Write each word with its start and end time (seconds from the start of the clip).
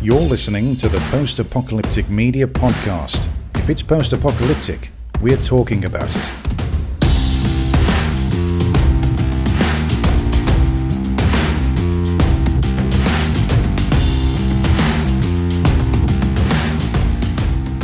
You're 0.00 0.20
listening 0.20 0.76
to 0.76 0.88
the 0.88 1.00
Post 1.10 1.40
Apocalyptic 1.40 2.08
Media 2.08 2.46
Podcast. 2.46 3.26
If 3.56 3.68
it's 3.68 3.82
post 3.82 4.12
apocalyptic, 4.12 4.92
we're 5.20 5.36
talking 5.36 5.84
about 5.84 6.08
it. 6.08 6.48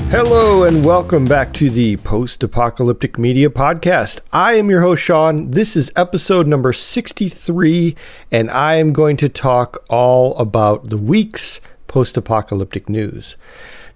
Hello 0.09 0.63
and 0.63 0.85
welcome 0.85 1.25
back 1.25 1.53
to 1.55 1.69
the 1.69 1.97
Post 1.97 2.45
Apocalyptic 2.45 3.19
Media 3.19 3.51
Podcast. 3.51 4.21
I 4.33 4.53
am 4.53 4.71
your 4.71 4.83
host, 4.83 5.03
Sean. 5.03 5.51
This 5.51 5.75
is 5.75 5.91
episode 5.97 6.47
number 6.47 6.73
63, 6.73 7.97
and 8.31 8.49
I 8.53 8.77
am 8.77 8.93
going 8.93 9.17
to 9.17 9.29
talk 9.29 9.85
all 9.91 10.37
about 10.39 10.91
the 10.91 10.97
week's 10.97 11.61
post 11.95 12.17
apocalyptic 12.17 12.89
news. 12.89 13.37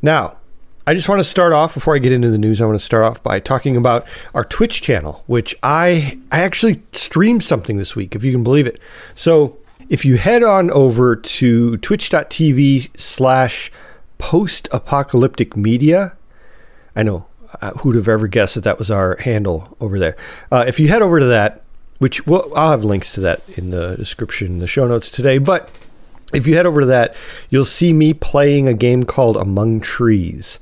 Now, 0.01 0.37
I 0.87 0.95
just 0.95 1.09
want 1.09 1.19
to 1.19 1.25
start 1.25 1.53
off 1.53 1.75
before 1.75 1.97
I 1.97 1.99
get 1.99 2.13
into 2.13 2.31
the 2.31 2.39
news. 2.39 2.63
I 2.63 2.65
want 2.65 2.79
to 2.79 2.85
start 2.85 3.03
off 3.03 3.21
by 3.25 3.41
talking 3.41 3.77
about 3.77 4.07
our 4.35 4.45
Twitch 4.45 4.83
channel, 4.83 5.25
which 5.27 5.57
I 5.65 6.17
I 6.31 6.39
actually 6.39 6.81
streamed 6.93 7.43
something 7.43 7.77
this 7.77 7.97
week, 7.97 8.15
if 8.15 8.23
you 8.23 8.31
can 8.31 8.45
believe 8.45 8.69
it. 8.69 8.79
So 9.17 9.59
if 9.89 10.05
you 10.05 10.17
head 10.17 10.45
on 10.45 10.71
over 10.71 11.17
to 11.17 11.77
twitch.tv 11.79 12.97
slash 12.97 13.73
post 14.19 14.69
apocalyptic 14.71 15.57
media. 15.57 16.17
I 16.95 17.03
know 17.03 17.27
uh, 17.61 17.73
who'd 17.79 17.97
have 17.97 18.07
ever 18.07 18.29
guessed 18.29 18.55
that 18.55 18.63
that 18.63 18.79
was 18.79 18.93
our 18.93 19.17
handle 19.17 19.77
over 19.81 19.99
there. 19.99 20.17
Uh, 20.53 20.65
if 20.69 20.79
you 20.79 20.87
head 20.87 21.03
over 21.03 21.19
to 21.19 21.27
that, 21.27 21.65
which 21.99 22.29
well, 22.29 22.49
I'll 22.55 22.71
have 22.71 22.85
links 22.85 23.13
to 23.15 23.21
that 23.23 23.41
in 23.59 23.71
the 23.71 23.97
description, 23.97 24.61
the 24.61 24.69
show 24.69 24.87
notes 24.87 25.11
today, 25.11 25.39
but 25.39 25.69
if 26.33 26.47
you 26.47 26.57
head 26.57 26.67
over 26.67 26.81
to 26.81 26.87
that, 26.87 27.15
you'll 27.51 27.65
see 27.65 27.93
me 27.93 28.13
playing 28.13 28.69
a 28.69 28.75
game 28.75 29.05
called 29.05 29.37
Among 29.37 29.81
Trees. 29.81 30.59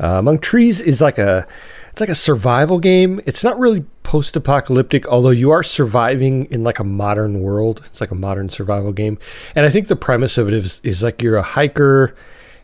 Uh, 0.00 0.18
Among 0.18 0.38
Trees 0.38 0.80
is 0.80 1.00
like 1.00 1.18
a 1.18 1.46
it's 1.90 2.00
like 2.00 2.08
a 2.08 2.14
survival 2.14 2.78
game. 2.78 3.20
It's 3.26 3.44
not 3.44 3.58
really 3.58 3.84
post-apocalyptic, 4.02 5.06
although 5.06 5.28
you 5.30 5.50
are 5.50 5.62
surviving 5.62 6.46
in 6.46 6.64
like 6.64 6.78
a 6.78 6.84
modern 6.84 7.42
world. 7.42 7.82
It's 7.84 8.00
like 8.00 8.10
a 8.10 8.14
modern 8.14 8.48
survival 8.48 8.92
game, 8.92 9.18
and 9.54 9.66
I 9.66 9.70
think 9.70 9.88
the 9.88 9.96
premise 9.96 10.38
of 10.38 10.48
it 10.48 10.54
is 10.54 10.80
is 10.82 11.02
like 11.02 11.22
you're 11.22 11.36
a 11.36 11.42
hiker 11.42 12.14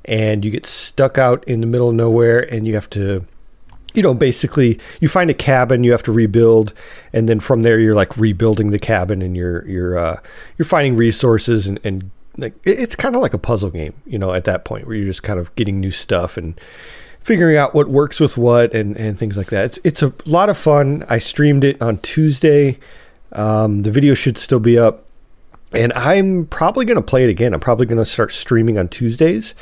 and 0.07 0.45
you 0.45 0.51
get 0.51 0.65
stuck 0.65 1.19
out 1.19 1.45
in 1.47 1.61
the 1.61 1.67
middle 1.67 1.91
of 1.91 1.95
nowhere 1.95 2.41
and 2.53 2.67
you 2.67 2.75
have 2.75 2.89
to 2.89 3.27
you 3.93 4.03
know 4.03 4.15
basically 4.15 4.81
you 5.01 5.09
find 5.09 5.29
a 5.29 5.35
cabin 5.35 5.85
you 5.85 5.93
have 5.93 6.03
to 6.03 6.13
rebuild 6.13 6.73
and 7.13 7.29
then 7.29 7.41
from 7.41 7.63
there 7.63 7.79
you're 7.79 7.95
like 7.95 8.17
rebuilding 8.17 8.71
the 8.71 8.79
cabin 8.79 9.21
and 9.21 9.37
you're 9.37 9.67
you're 9.67 9.99
uh, 9.99 10.19
you're 10.57 10.67
finding 10.67 10.97
resources 10.97 11.67
and, 11.67 11.79
and 11.85 12.11
like 12.39 12.55
it's 12.65 12.97
kind 12.97 13.15
of 13.15 13.21
like 13.21 13.35
a 13.35 13.39
puzzle 13.39 13.71
game 13.71 13.95
you 14.07 14.19
know 14.19 14.33
at 14.33 14.45
that 14.45 14.65
point 14.65 14.87
where 14.87 14.97
you're 14.97 15.07
just 15.07 15.23
kind 15.23 15.39
of 15.39 15.55
getting 15.57 15.81
new 15.81 15.91
stuff 15.91 16.37
and 16.37 16.59
figuring 17.29 17.59
out 17.59 17.75
what 17.75 17.89
works 17.89 18.21
with 18.21 18.39
what 18.39 18.73
and, 18.73 18.97
and 18.97 19.19
things 19.19 19.37
like 19.37 19.49
that. 19.49 19.67
It's 19.67 19.79
it's 19.85 20.03
a 20.03 20.15
lot 20.25 20.49
of 20.49 20.57
fun. 20.57 21.05
I 21.11 21.19
streamed 21.19 21.63
it 21.63 21.81
on 21.83 21.99
tuesday. 21.99 22.79
Um, 23.33 23.83
the 23.83 23.91
video 23.91 24.15
should 24.15 24.39
still 24.39 24.61
be 24.61 24.79
up. 24.79 25.05
And 25.71 25.93
i'm 25.93 26.47
probably 26.47 26.87
going 26.87 26.97
to 26.97 27.03
play 27.03 27.25
it 27.25 27.29
again. 27.29 27.53
I'm 27.53 27.61
probably 27.61 27.85
going 27.85 27.99
to 27.99 28.07
start 28.07 28.33
streaming 28.33 28.79
on 28.79 28.89
tuesdays. 28.89 29.55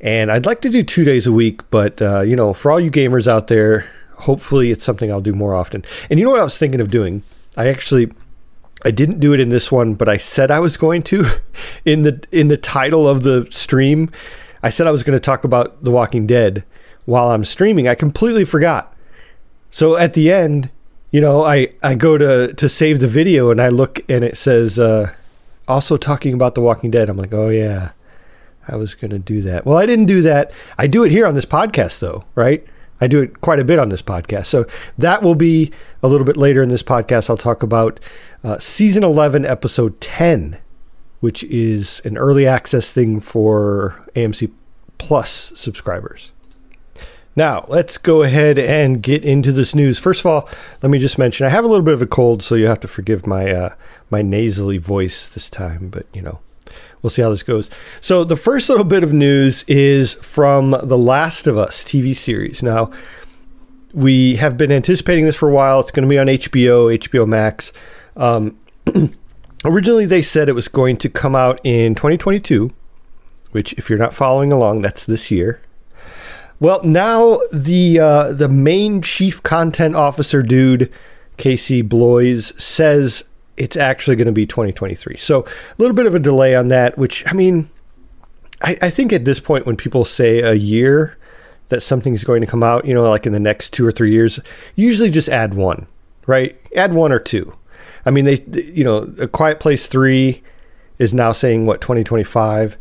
And 0.00 0.30
I'd 0.30 0.46
like 0.46 0.60
to 0.60 0.70
do 0.70 0.84
two 0.84 1.02
days 1.02 1.26
a 1.26 1.32
week, 1.32 1.68
but 1.70 2.00
uh, 2.00 2.20
you 2.20 2.36
know, 2.36 2.54
for 2.54 2.70
all 2.70 2.78
you 2.78 2.92
gamers 2.92 3.26
out 3.26 3.48
there, 3.48 3.90
hopefully 4.18 4.70
it's 4.70 4.84
something 4.84 5.10
I'll 5.10 5.20
do 5.20 5.32
more 5.32 5.56
often. 5.56 5.84
And 6.08 6.20
you 6.20 6.24
know 6.24 6.30
what 6.30 6.40
I 6.40 6.44
was 6.44 6.58
thinking 6.58 6.80
of 6.80 6.92
doing? 6.92 7.24
I 7.56 7.66
actually 7.66 8.12
I 8.84 8.90
didn't 8.90 9.20
do 9.20 9.32
it 9.32 9.40
in 9.40 9.48
this 9.48 9.70
one, 9.70 9.94
but 9.94 10.08
I 10.08 10.16
said 10.16 10.50
I 10.50 10.60
was 10.60 10.76
going 10.76 11.02
to 11.04 11.26
in 11.84 12.02
the 12.02 12.22
in 12.32 12.48
the 12.48 12.56
title 12.56 13.08
of 13.08 13.22
the 13.22 13.46
stream. 13.50 14.10
I 14.62 14.70
said 14.70 14.86
I 14.86 14.92
was 14.92 15.02
going 15.02 15.16
to 15.16 15.20
talk 15.20 15.44
about 15.44 15.82
The 15.82 15.90
Walking 15.90 16.26
Dead 16.26 16.64
while 17.04 17.30
I'm 17.30 17.44
streaming. 17.44 17.88
I 17.88 17.94
completely 17.94 18.44
forgot. 18.44 18.94
So 19.70 19.96
at 19.96 20.14
the 20.14 20.30
end, 20.30 20.70
you 21.10 21.20
know, 21.20 21.44
I 21.44 21.72
I 21.82 21.94
go 21.94 22.18
to 22.18 22.52
to 22.54 22.68
save 22.68 23.00
the 23.00 23.08
video 23.08 23.50
and 23.50 23.60
I 23.60 23.68
look 23.68 24.00
and 24.08 24.24
it 24.24 24.36
says 24.36 24.78
uh, 24.78 25.12
also 25.68 25.96
talking 25.96 26.34
about 26.34 26.54
The 26.54 26.60
Walking 26.60 26.90
Dead. 26.90 27.08
I'm 27.08 27.16
like, 27.16 27.32
"Oh 27.32 27.48
yeah." 27.48 27.92
I 28.68 28.76
was 28.76 28.94
going 28.94 29.10
to 29.10 29.18
do 29.18 29.42
that. 29.42 29.66
Well, 29.66 29.76
I 29.76 29.86
didn't 29.86 30.06
do 30.06 30.22
that. 30.22 30.52
I 30.78 30.86
do 30.86 31.02
it 31.02 31.10
here 31.10 31.26
on 31.26 31.34
this 31.34 31.44
podcast, 31.44 31.98
though, 31.98 32.24
right? 32.36 32.64
I 33.00 33.08
do 33.08 33.20
it 33.20 33.40
quite 33.40 33.58
a 33.58 33.64
bit 33.64 33.80
on 33.80 33.88
this 33.88 34.02
podcast. 34.02 34.46
So 34.46 34.66
that 34.96 35.22
will 35.22 35.34
be 35.34 35.72
a 36.02 36.08
little 36.08 36.24
bit 36.24 36.36
later 36.36 36.62
in 36.62 36.68
this 36.68 36.84
podcast. 36.84 37.28
I'll 37.28 37.36
talk 37.36 37.64
about 37.64 37.98
uh, 38.44 38.58
season 38.58 39.04
11, 39.04 39.44
episode 39.44 40.00
10, 40.00 40.58
which 41.20 41.44
is 41.44 42.00
an 42.04 42.16
early 42.16 42.46
access 42.46 42.90
thing 42.92 43.20
for 43.20 44.06
AMC 44.14 44.50
Plus 44.98 45.52
subscribers. 45.56 46.30
Now, 47.34 47.64
let's 47.68 47.96
go 47.96 48.22
ahead 48.22 48.58
and 48.58 49.02
get 49.02 49.24
into 49.24 49.52
this 49.52 49.74
news. 49.74 49.98
First 49.98 50.20
of 50.20 50.26
all, 50.26 50.48
let 50.82 50.90
me 50.90 50.98
just 50.98 51.18
mention 51.18 51.46
I 51.46 51.50
have 51.50 51.64
a 51.64 51.68
little 51.68 51.84
bit 51.84 51.94
of 51.94 52.02
a 52.02 52.06
cold, 52.06 52.42
so 52.42 52.54
you 52.54 52.66
have 52.66 52.80
to 52.80 52.88
forgive 52.88 53.26
my 53.26 53.50
uh, 53.50 53.74
my 54.10 54.20
nasally 54.20 54.76
voice 54.76 55.28
this 55.28 55.48
time, 55.48 55.88
but 55.88 56.06
you 56.12 56.20
know, 56.20 56.40
we'll 57.00 57.10
see 57.10 57.22
how 57.22 57.30
this 57.30 57.42
goes. 57.42 57.70
So, 58.02 58.22
the 58.22 58.36
first 58.36 58.68
little 58.68 58.84
bit 58.84 59.02
of 59.02 59.14
news 59.14 59.64
is 59.66 60.14
from 60.14 60.76
The 60.82 60.98
Last 60.98 61.46
of 61.46 61.56
Us 61.56 61.82
TV 61.82 62.14
series. 62.14 62.62
Now, 62.62 62.90
we 63.94 64.36
have 64.36 64.58
been 64.58 64.70
anticipating 64.70 65.24
this 65.24 65.36
for 65.36 65.48
a 65.48 65.52
while. 65.52 65.80
It's 65.80 65.90
going 65.90 66.06
to 66.06 66.10
be 66.10 66.18
on 66.18 66.26
HBO, 66.26 66.98
HBO 66.98 67.26
Max. 67.26 67.72
Um, 68.16 68.58
originally, 69.64 70.06
they 70.06 70.22
said 70.22 70.48
it 70.48 70.54
was 70.54 70.68
going 70.68 70.96
to 70.98 71.08
come 71.08 71.34
out 71.34 71.60
in 71.64 71.94
2022, 71.94 72.72
which, 73.52 73.72
if 73.74 73.88
you're 73.88 73.98
not 73.98 74.14
following 74.14 74.52
along, 74.52 74.82
that's 74.82 75.04
this 75.04 75.30
year. 75.30 75.60
Well, 76.60 76.80
now 76.84 77.40
the 77.52 77.98
uh, 77.98 78.32
the 78.32 78.48
main 78.48 79.02
chief 79.02 79.42
content 79.42 79.96
officer 79.96 80.42
dude, 80.42 80.92
Casey 81.36 81.82
Bloys, 81.82 82.52
says 82.62 83.24
it's 83.56 83.76
actually 83.76 84.14
going 84.16 84.26
to 84.26 84.32
be 84.32 84.46
2023. 84.46 85.16
So 85.16 85.40
a 85.42 85.46
little 85.78 85.94
bit 85.96 86.06
of 86.06 86.14
a 86.14 86.20
delay 86.20 86.54
on 86.54 86.68
that, 86.68 86.96
which 86.96 87.26
I 87.26 87.32
mean, 87.32 87.68
I, 88.62 88.78
I, 88.80 88.90
think 88.90 89.12
at 89.12 89.24
this 89.24 89.40
point 89.40 89.66
when 89.66 89.76
people 89.76 90.04
say 90.04 90.40
a 90.40 90.54
year 90.54 91.18
that 91.68 91.82
something's 91.82 92.22
going 92.24 92.42
to 92.42 92.46
come 92.46 92.62
out, 92.62 92.84
you 92.84 92.94
know, 92.94 93.08
like 93.08 93.26
in 93.26 93.32
the 93.32 93.40
next 93.40 93.72
two 93.72 93.84
or 93.84 93.92
three 93.92 94.12
years, 94.12 94.38
usually 94.76 95.10
just 95.10 95.28
add 95.28 95.54
one, 95.54 95.86
right? 96.26 96.56
Add 96.76 96.94
one 96.94 97.12
or 97.12 97.18
two. 97.18 97.52
I 98.04 98.10
mean, 98.10 98.24
they, 98.24 98.44
you 98.72 98.84
know, 98.84 99.12
A 99.18 99.28
Quiet 99.28 99.60
Place 99.60 99.86
3 99.86 100.42
is 100.98 101.14
now 101.14 101.32
saying 101.32 101.66
what, 101.66 101.80
2025. 101.80 102.76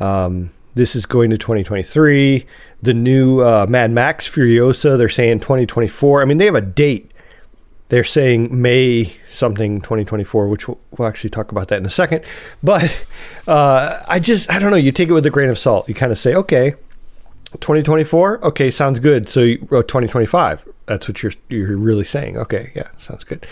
Um, 0.00 0.50
this 0.74 0.96
is 0.96 1.06
going 1.06 1.30
to 1.30 1.38
2023. 1.38 2.46
The 2.80 2.94
new 2.94 3.40
uh, 3.40 3.66
Mad 3.68 3.90
Max 3.90 4.28
Furiosa, 4.28 4.96
they're 4.96 5.08
saying 5.08 5.40
2024. 5.40 6.22
I 6.22 6.24
mean, 6.24 6.38
they 6.38 6.46
have 6.46 6.54
a 6.54 6.60
date 6.60 7.12
they're 7.92 8.04
saying 8.04 8.58
May 8.58 9.16
something 9.28 9.82
2024, 9.82 10.48
which 10.48 10.66
we'll, 10.66 10.80
we'll, 10.96 11.06
actually 11.06 11.28
talk 11.28 11.52
about 11.52 11.68
that 11.68 11.76
in 11.76 11.84
a 11.84 11.90
second. 11.90 12.24
But 12.62 13.04
uh, 13.46 14.02
I 14.08 14.18
just, 14.18 14.50
I 14.50 14.58
don't 14.58 14.70
know. 14.70 14.78
You 14.78 14.92
take 14.92 15.10
it 15.10 15.12
with 15.12 15.26
a 15.26 15.30
grain 15.30 15.50
of 15.50 15.58
salt. 15.58 15.86
You 15.90 15.94
kind 15.94 16.10
of 16.10 16.16
say, 16.16 16.34
okay, 16.34 16.70
2024, 17.60 18.46
okay, 18.46 18.70
sounds 18.70 18.98
good. 18.98 19.28
So 19.28 19.40
you 19.40 19.68
wrote 19.68 19.88
2025. 19.88 20.66
That's 20.86 21.06
what 21.06 21.22
you're 21.22 21.32
you're 21.50 21.76
really 21.76 22.04
saying. 22.04 22.38
Okay, 22.38 22.72
yeah, 22.74 22.88
sounds 22.96 23.24
good. 23.24 23.46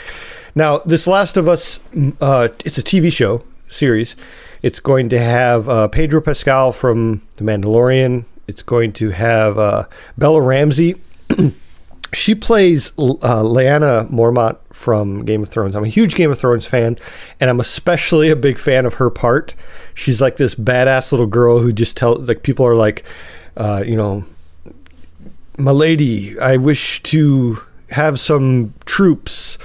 Now, 0.54 0.78
this 0.78 1.06
Last 1.06 1.36
of 1.36 1.48
Us, 1.48 1.80
uh, 2.20 2.48
it's 2.64 2.78
a 2.78 2.82
TV 2.82 3.12
show 3.12 3.44
series. 3.68 4.16
It's 4.62 4.80
going 4.80 5.08
to 5.10 5.18
have 5.18 5.68
uh, 5.68 5.88
Pedro 5.88 6.20
Pascal 6.20 6.72
from 6.72 7.22
The 7.36 7.44
Mandalorian. 7.44 8.24
It's 8.46 8.62
going 8.62 8.92
to 8.94 9.10
have 9.10 9.58
uh, 9.58 9.84
Bella 10.18 10.40
Ramsey. 10.40 10.96
she 12.12 12.34
plays 12.34 12.88
uh, 12.98 13.42
Lyanna 13.42 14.10
Mormont 14.10 14.58
from 14.72 15.24
Game 15.24 15.42
of 15.42 15.48
Thrones. 15.48 15.76
I'm 15.76 15.84
a 15.84 15.88
huge 15.88 16.14
Game 16.14 16.30
of 16.30 16.38
Thrones 16.38 16.66
fan, 16.66 16.98
and 17.38 17.48
I'm 17.48 17.60
especially 17.60 18.28
a 18.30 18.36
big 18.36 18.58
fan 18.58 18.86
of 18.86 18.94
her 18.94 19.08
part. 19.08 19.54
She's 19.94 20.20
like 20.20 20.36
this 20.36 20.54
badass 20.54 21.12
little 21.12 21.26
girl 21.26 21.60
who 21.60 21.72
just 21.72 21.96
tell 21.96 22.16
like 22.16 22.42
people 22.42 22.66
are 22.66 22.74
like, 22.74 23.04
uh, 23.56 23.84
you 23.86 23.96
know, 23.96 24.24
my 25.56 25.70
lady, 25.70 26.38
I 26.38 26.56
wish 26.56 27.02
to 27.04 27.62
have 27.90 28.18
some 28.18 28.74
troops 28.84 29.58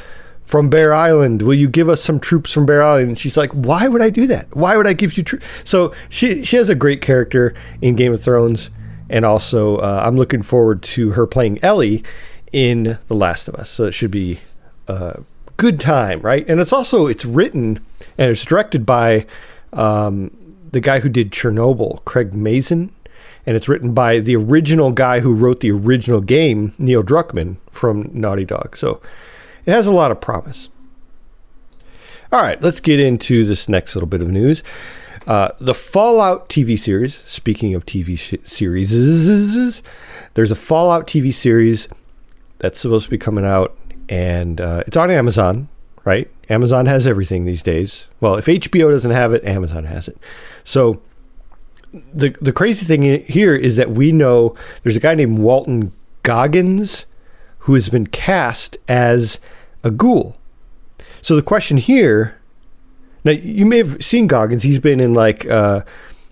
from 0.56 0.70
Bear 0.70 0.94
Island. 0.94 1.42
Will 1.42 1.54
you 1.54 1.68
give 1.68 1.90
us 1.90 2.02
some 2.02 2.18
troops 2.18 2.54
from 2.54 2.66
Bear 2.66 2.82
Island? 2.82 3.10
And 3.10 3.20
she's 3.20 3.36
like, 3.36 3.52
why 3.52 3.90
would 3.90 4.02
I 4.02 4.10
do 4.10 4.26
that? 4.28 4.56
Why 4.56 4.78
would 4.78 4.88
I 4.88 4.94
give 4.94 5.18
you 5.18 5.22
troops? 5.22 5.46
So 5.66 5.94
she 6.08 6.46
she 6.46 6.56
has 6.56 6.70
a 6.70 6.76
great 6.76 7.02
character 7.02 7.54
in 7.82 7.98
Game 7.98 8.14
of 8.14 8.24
Thrones, 8.24 8.70
and 9.10 9.26
also 9.26 9.80
uh, 9.80 10.02
I'm 10.06 10.16
looking 10.16 10.44
forward 10.44 10.82
to 10.84 11.10
her 11.10 11.28
playing 11.28 11.62
Ellie 11.62 12.06
in 12.54 13.00
The 13.08 13.16
Last 13.16 13.50
of 13.50 13.56
Us. 13.56 13.70
So 13.70 13.84
it 13.84 13.92
should 13.92 14.12
be 14.12 14.40
a 14.88 15.24
good 15.58 15.78
time, 15.78 16.22
right? 16.22 16.48
And 16.48 16.62
it's 16.62 16.72
also 16.72 17.06
it's 17.06 17.26
written 17.26 17.82
and 18.18 18.32
it's 18.32 18.46
directed 18.46 18.86
by 18.86 19.26
um, 19.74 20.32
the 20.72 20.80
guy 20.80 21.02
who 21.02 21.10
did 21.10 21.32
Chernobyl, 21.32 22.02
Craig 22.06 22.34
Mazin, 22.34 22.94
and 23.46 23.58
it's 23.58 23.68
written 23.68 23.94
by 23.94 24.20
the 24.22 24.38
original 24.38 24.94
guy 24.94 25.20
who 25.20 25.34
wrote 25.34 25.60
the 25.60 25.72
original 25.72 26.22
game, 26.22 26.74
Neil 26.78 27.04
Druckmann 27.04 27.58
from 27.72 28.10
Naughty 28.14 28.46
Dog. 28.46 28.78
So 28.78 29.02
it 29.66 29.72
has 29.72 29.88
a 29.88 29.92
lot 29.92 30.12
of 30.12 30.22
promise. 30.22 30.70
All 32.32 32.42
right, 32.42 32.62
let's 32.62 32.80
get 32.80 33.00
into 33.00 33.46
this 33.46 33.70
next 33.70 33.96
little 33.96 34.08
bit 34.08 34.22
of 34.22 34.28
news. 34.28 34.64
Uh, 35.28 35.50
the 35.60 35.74
Fallout 35.74 36.50
TV 36.50 36.78
series, 36.78 37.22
speaking 37.26 37.74
of 37.74 37.86
TV 37.86 38.18
sh- 38.18 38.36
series, 38.44 39.82
there's 40.34 40.52
a 40.52 40.56
Fallout 40.56 41.08
TV 41.08 41.34
series 41.34 41.88
that's 42.60 42.80
supposed 42.80 43.06
to 43.06 43.12
be 43.12 43.18
coming 43.18 43.46
out, 43.46 43.76
and 44.08 44.62
uh, 44.62 44.84
it's 44.86 44.98
on 44.98 45.10
Amazon, 45.10 45.68
right? 46.04 46.30
Amazon 46.50 46.86
has 46.86 47.08
everything 47.08 47.46
these 47.46 47.64
days. 47.64 48.06
Well, 48.22 48.36
if 48.36 48.46
HBO 48.46 48.92
doesn't 48.92 49.12
have 49.12 49.34
it, 49.34 49.44
Amazon 49.46 49.86
has 49.86 50.08
it. 50.08 50.18
So 50.64 51.02
the 52.14 52.36
the 52.42 52.52
crazy 52.52 52.86
thing 52.86 53.24
here 53.26 53.56
is 53.56 53.78
that 53.78 53.92
we 53.92 54.12
know 54.12 54.56
there's 54.84 54.96
a 54.96 55.00
guy 55.00 55.16
named 55.16 55.40
Walton 55.40 55.92
Goggins 56.24 57.06
who 57.66 57.74
has 57.74 57.90
been 57.90 58.06
cast 58.06 58.78
as 58.88 59.40
a 59.84 59.90
ghoul. 59.90 60.38
So 61.24 61.36
the 61.36 61.42
question 61.42 61.78
here, 61.78 62.40
now 63.24 63.32
you 63.32 63.66
may 63.66 63.80
have 63.80 64.06
seen 64.06 64.28
Goggins. 64.28 64.62
He's 64.62 64.80
been 64.80 65.00
in 65.00 65.16
like 65.16 65.48
uh, 65.48 65.82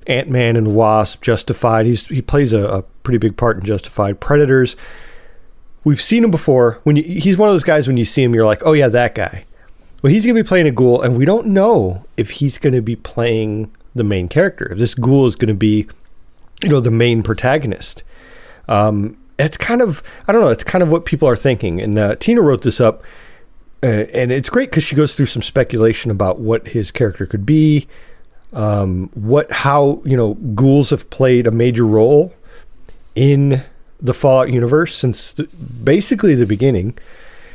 Ant 0.06 0.30
Man 0.30 0.56
and 0.56 0.76
Wasp, 0.76 1.24
Justified. 1.24 1.88
He's 1.88 2.06
he 2.06 2.22
plays 2.22 2.54
a, 2.54 2.64
a, 2.66 2.82
pretty 3.02 3.18
big 3.18 3.36
part 3.36 3.58
in 3.58 3.66
Justified. 3.66 4.20
Predators. 4.20 4.76
We've 5.84 6.00
seen 6.00 6.24
him 6.24 6.30
before. 6.30 6.80
When 6.84 6.98
you, 6.98 7.04
he's 7.04 7.36
one 7.36 7.50
of 7.50 7.54
those 7.54 7.64
guys 7.64 7.88
when 7.88 7.98
you 7.98 8.06
see 8.06 8.22
him, 8.22 8.36
you're 8.36 8.46
like, 8.46 8.62
oh 8.64 8.74
yeah, 8.74 8.88
that 8.90 9.16
guy. 9.16 9.46
Well, 10.02 10.14
he's 10.14 10.26
going 10.26 10.36
to 10.36 10.44
be 10.44 10.48
playing 10.48 10.68
a 10.68 10.72
ghoul, 10.72 11.02
and 11.02 11.18
we 11.18 11.26
don't 11.26 11.48
know 11.48 12.06
if 12.16 12.30
he's 12.30 12.60
going 12.60 12.74
to 12.74 12.82
be 12.82 12.96
playing 12.96 13.74
the 13.96 14.04
main 14.04 14.28
character. 14.28 14.72
If 14.72 14.78
this 14.78 14.94
ghoul 14.94 15.26
is 15.26 15.36
going 15.36 15.48
to 15.48 15.54
be, 15.56 15.88
you 16.62 16.70
know, 16.70 16.80
the 16.80 16.92
main 16.92 17.24
protagonist. 17.24 18.04
Um, 18.68 19.18
it's 19.40 19.58
kind 19.58 19.82
of 19.82 20.04
I 20.28 20.32
don't 20.32 20.42
know. 20.42 20.50
It's 20.50 20.64
kind 20.64 20.84
of 20.84 20.90
what 20.90 21.06
people 21.06 21.28
are 21.28 21.36
thinking. 21.36 21.82
And 21.82 21.98
uh, 21.98 22.16
Tina 22.16 22.42
wrote 22.42 22.62
this 22.62 22.80
up, 22.80 23.04
uh, 23.82 24.06
and 24.14 24.32
it's 24.32 24.50
great 24.50 24.70
because 24.70 24.84
she 24.84 24.96
goes 24.96 25.16
through 25.16 25.26
some 25.28 25.42
speculation 25.42 26.12
about 26.12 26.40
what 26.40 26.70
his 26.70 26.92
character 26.92 27.26
could 27.26 27.46
be, 27.46 27.88
um, 28.54 29.10
what 29.14 29.52
how 29.52 30.02
you 30.06 30.16
know 30.16 30.36
ghouls 30.56 30.92
have 30.92 31.10
played 31.10 31.48
a 31.48 31.52
major 31.52 31.86
role 31.86 32.34
in 33.16 33.64
the 34.00 34.14
Fallout 34.14 34.52
universe 34.52 34.96
since 34.96 35.34
the, 35.34 35.44
basically 35.84 36.36
the 36.36 36.46
beginning. 36.46 36.98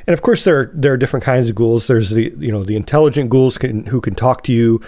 And 0.06 0.14
of 0.14 0.22
course, 0.22 0.44
there 0.44 0.60
are, 0.60 0.70
there 0.72 0.94
are 0.94 0.96
different 0.96 1.25
kinds 1.25 1.50
of 1.50 1.54
ghouls. 1.54 1.86
There's 1.86 2.10
the 2.10 2.34
you 2.38 2.50
know 2.50 2.64
the 2.64 2.76
intelligent 2.76 3.30
ghouls 3.30 3.58
can, 3.58 3.86
who 3.86 4.00
can 4.00 4.14
talk 4.14 4.42
to 4.44 4.52
you 4.52 4.80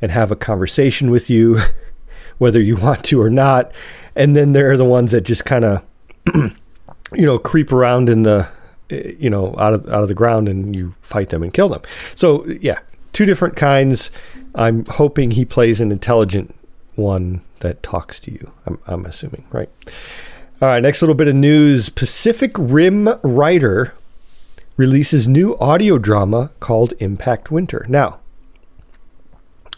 and 0.00 0.10
have 0.12 0.30
a 0.30 0.36
conversation 0.36 1.10
with 1.10 1.28
you, 1.28 1.60
whether 2.38 2.60
you 2.60 2.76
want 2.76 3.04
to 3.04 3.20
or 3.20 3.30
not. 3.30 3.70
And 4.14 4.34
then 4.34 4.52
there 4.52 4.70
are 4.70 4.76
the 4.76 4.84
ones 4.84 5.12
that 5.12 5.22
just 5.22 5.44
kind 5.44 5.64
of 5.64 5.84
you 6.34 7.26
know 7.26 7.38
creep 7.38 7.72
around 7.72 8.08
in 8.08 8.22
the 8.22 8.48
you 8.90 9.30
know 9.30 9.54
out 9.58 9.72
of 9.74 9.88
out 9.88 10.02
of 10.02 10.08
the 10.08 10.14
ground 10.14 10.48
and 10.48 10.74
you 10.74 10.94
fight 11.02 11.30
them 11.30 11.42
and 11.42 11.52
kill 11.54 11.68
them. 11.68 11.82
So 12.16 12.44
yeah, 12.46 12.80
two 13.12 13.24
different 13.24 13.56
kinds. 13.56 14.10
I'm 14.54 14.84
hoping 14.86 15.32
he 15.32 15.44
plays 15.44 15.80
an 15.80 15.92
intelligent 15.92 16.54
one 16.96 17.42
that 17.60 17.82
talks 17.82 18.20
to 18.20 18.32
you. 18.32 18.52
I'm, 18.66 18.78
I'm 18.86 19.06
assuming, 19.06 19.44
right? 19.52 19.68
All 20.60 20.68
right, 20.68 20.82
next 20.82 21.00
little 21.00 21.14
bit 21.14 21.28
of 21.28 21.34
news 21.34 21.88
Pacific 21.88 22.52
Rim 22.56 23.08
writer 23.22 23.94
releases 24.76 25.28
new 25.28 25.56
audio 25.58 25.98
drama 25.98 26.50
called 26.58 26.94
Impact 26.98 27.50
Winter. 27.50 27.84
Now, 27.88 28.18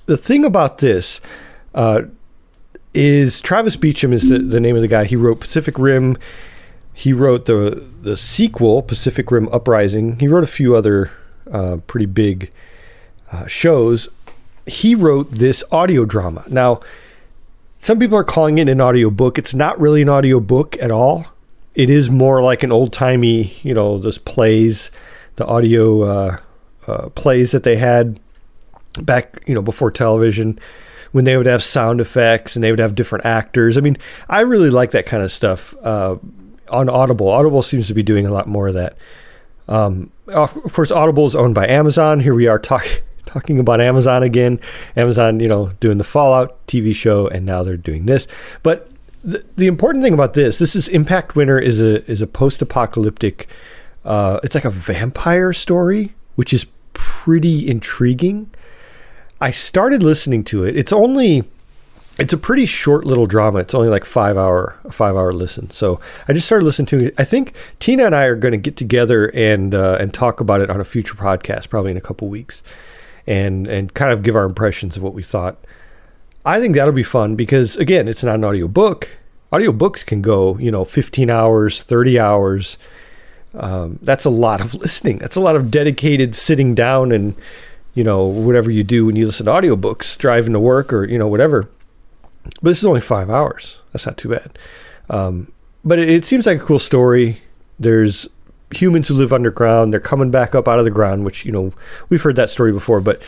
the 0.06 0.16
thing 0.16 0.44
about 0.44 0.78
this 0.78 1.20
uh, 1.74 2.02
is 2.94 3.40
Travis 3.40 3.76
Beacham 3.76 4.12
is 4.12 4.28
the, 4.28 4.38
the 4.38 4.60
name 4.60 4.76
of 4.76 4.82
the 4.82 4.88
guy. 4.88 5.04
He 5.04 5.16
wrote 5.16 5.40
Pacific 5.40 5.78
Rim. 5.78 6.16
He 6.92 7.12
wrote 7.12 7.46
the 7.46 7.86
the 8.02 8.16
sequel, 8.16 8.82
Pacific 8.82 9.30
Rim 9.30 9.48
Uprising. 9.48 10.18
He 10.18 10.28
wrote 10.28 10.44
a 10.44 10.48
few 10.48 10.74
other 10.74 11.10
uh, 11.50 11.78
pretty 11.86 12.06
big 12.06 12.50
uh, 13.30 13.46
shows. 13.46 14.08
He 14.66 14.94
wrote 14.94 15.30
this 15.30 15.64
audio 15.72 16.04
drama. 16.04 16.44
Now, 16.48 16.80
some 17.78 17.98
people 17.98 18.16
are 18.16 18.24
calling 18.24 18.58
it 18.58 18.68
an 18.68 18.80
audio 18.80 19.10
book. 19.10 19.38
It's 19.38 19.54
not 19.54 19.80
really 19.80 20.02
an 20.02 20.08
audio 20.08 20.38
book 20.38 20.76
at 20.80 20.90
all. 20.90 21.26
It 21.74 21.90
is 21.90 22.10
more 22.10 22.42
like 22.42 22.62
an 22.62 22.70
old 22.70 22.92
timey, 22.92 23.56
you 23.62 23.74
know, 23.74 23.98
those 23.98 24.18
plays, 24.18 24.90
the 25.36 25.46
audio 25.46 26.02
uh, 26.02 26.36
uh, 26.86 27.08
plays 27.10 27.50
that 27.52 27.64
they 27.64 27.76
had 27.76 28.20
back, 29.00 29.42
you 29.46 29.54
know, 29.54 29.62
before 29.62 29.90
television 29.90 30.60
when 31.12 31.24
they 31.24 31.36
would 31.36 31.46
have 31.46 31.62
sound 31.62 32.00
effects 32.00 32.56
and 32.56 32.64
they 32.64 32.70
would 32.70 32.78
have 32.78 32.94
different 32.94 33.24
actors. 33.24 33.78
I 33.78 33.80
mean, 33.80 33.96
I 34.28 34.40
really 34.40 34.70
like 34.70 34.90
that 34.90 35.06
kind 35.06 35.22
of 35.22 35.30
stuff 35.30 35.74
uh, 35.82 36.16
on 36.68 36.88
Audible. 36.88 37.28
Audible 37.28 37.62
seems 37.62 37.86
to 37.88 37.94
be 37.94 38.02
doing 38.02 38.26
a 38.26 38.32
lot 38.32 38.48
more 38.48 38.68
of 38.68 38.74
that. 38.74 38.96
Um, 39.68 40.10
of 40.26 40.72
course, 40.72 40.90
Audible 40.90 41.26
is 41.26 41.34
owned 41.34 41.54
by 41.54 41.68
Amazon. 41.68 42.20
Here 42.20 42.34
we 42.34 42.46
are 42.46 42.58
talking 42.58 43.02
talking 43.26 43.58
about 43.58 43.80
Amazon 43.80 44.22
again. 44.22 44.60
Amazon, 44.96 45.40
you 45.40 45.48
know, 45.48 45.72
doing 45.80 45.98
the 45.98 46.04
Fallout 46.04 46.66
TV 46.66 46.94
show, 46.94 47.28
and 47.28 47.46
now 47.46 47.62
they're 47.62 47.76
doing 47.76 48.06
this. 48.06 48.26
But 48.62 48.90
the, 49.22 49.44
the 49.56 49.66
important 49.66 50.02
thing 50.02 50.14
about 50.14 50.34
this, 50.34 50.58
this 50.58 50.74
is 50.74 50.88
Impact 50.88 51.36
Winter 51.36 51.58
is 51.58 51.80
a 51.80 52.04
is 52.10 52.20
a 52.20 52.26
post 52.26 52.60
apocalyptic. 52.60 53.48
Uh, 54.04 54.40
it's 54.42 54.54
like 54.54 54.64
a 54.64 54.70
vampire 54.70 55.52
story, 55.52 56.14
which 56.34 56.52
is 56.52 56.66
pretty 56.92 57.68
intriguing. 57.68 58.50
I 59.42 59.50
started 59.50 60.04
listening 60.04 60.44
to 60.44 60.62
it. 60.62 60.76
It's 60.76 60.92
only 60.92 61.42
it's 62.16 62.32
a 62.32 62.38
pretty 62.38 62.64
short 62.64 63.04
little 63.04 63.26
drama. 63.26 63.58
It's 63.58 63.74
only 63.74 63.88
like 63.88 64.04
five 64.04 64.36
hour 64.36 64.78
five 64.92 65.16
hour 65.16 65.32
listen. 65.32 65.68
So 65.70 65.98
I 66.28 66.32
just 66.32 66.46
started 66.46 66.64
listening 66.64 66.86
to 66.86 67.06
it. 67.06 67.14
I 67.18 67.24
think 67.24 67.52
Tina 67.80 68.06
and 68.06 68.14
I 68.14 68.26
are 68.26 68.36
going 68.36 68.52
to 68.52 68.58
get 68.58 68.76
together 68.76 69.32
and 69.34 69.74
uh, 69.74 69.96
and 69.98 70.14
talk 70.14 70.40
about 70.40 70.60
it 70.60 70.70
on 70.70 70.80
a 70.80 70.84
future 70.84 71.14
podcast, 71.14 71.68
probably 71.68 71.90
in 71.90 71.96
a 71.96 72.00
couple 72.00 72.28
weeks, 72.28 72.62
and 73.26 73.66
and 73.66 73.92
kind 73.94 74.12
of 74.12 74.22
give 74.22 74.36
our 74.36 74.44
impressions 74.44 74.96
of 74.96 75.02
what 75.02 75.12
we 75.12 75.24
thought. 75.24 75.56
I 76.46 76.60
think 76.60 76.76
that'll 76.76 76.94
be 76.94 77.02
fun 77.02 77.34
because 77.34 77.76
again, 77.76 78.06
it's 78.06 78.22
not 78.22 78.36
an 78.36 78.44
audio 78.44 78.68
book. 78.68 79.08
Audio 79.50 79.72
books 79.72 80.04
can 80.04 80.22
go, 80.22 80.56
you 80.58 80.70
know, 80.70 80.84
15 80.84 81.28
hours, 81.30 81.82
30 81.82 82.16
hours. 82.16 82.78
Um, 83.54 83.98
that's 84.02 84.24
a 84.24 84.30
lot 84.30 84.60
of 84.60 84.72
listening. 84.82 85.18
That's 85.18 85.36
a 85.36 85.40
lot 85.40 85.56
of 85.56 85.68
dedicated 85.68 86.36
sitting 86.36 86.76
down 86.76 87.10
and 87.10 87.34
you 87.94 88.04
know, 88.04 88.24
whatever 88.24 88.70
you 88.70 88.82
do 88.82 89.06
when 89.06 89.16
you 89.16 89.26
listen 89.26 89.46
to 89.46 89.52
audiobooks, 89.52 90.16
driving 90.16 90.52
to 90.54 90.60
work 90.60 90.92
or, 90.92 91.04
you 91.04 91.18
know, 91.18 91.28
whatever. 91.28 91.68
But 92.44 92.70
this 92.70 92.78
is 92.78 92.86
only 92.86 93.00
five 93.00 93.30
hours. 93.30 93.80
That's 93.92 94.06
not 94.06 94.16
too 94.16 94.30
bad. 94.30 94.58
Um, 95.10 95.52
but 95.84 95.98
it, 95.98 96.08
it, 96.08 96.24
seems 96.24 96.46
like 96.46 96.60
a 96.60 96.64
cool 96.64 96.78
story. 96.78 97.42
There's 97.78 98.28
humans 98.70 99.08
who 99.08 99.14
live 99.14 99.32
underground. 99.32 99.92
They're 99.92 100.00
coming 100.00 100.30
back 100.30 100.54
up 100.54 100.66
out 100.66 100.78
of 100.78 100.84
the 100.84 100.90
ground, 100.90 101.24
which, 101.24 101.44
you 101.44 101.52
know, 101.52 101.72
we've 102.08 102.22
heard 102.22 102.36
that 102.36 102.50
story 102.50 102.72
before. 102.72 103.00
But 103.00 103.20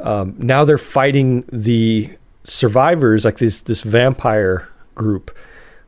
um, 0.00 0.34
now 0.38 0.64
they're 0.64 0.78
fighting 0.78 1.44
the 1.50 2.10
survivors, 2.44 3.24
like 3.24 3.38
this, 3.38 3.62
this 3.62 3.82
vampire 3.82 4.68
group 4.94 5.34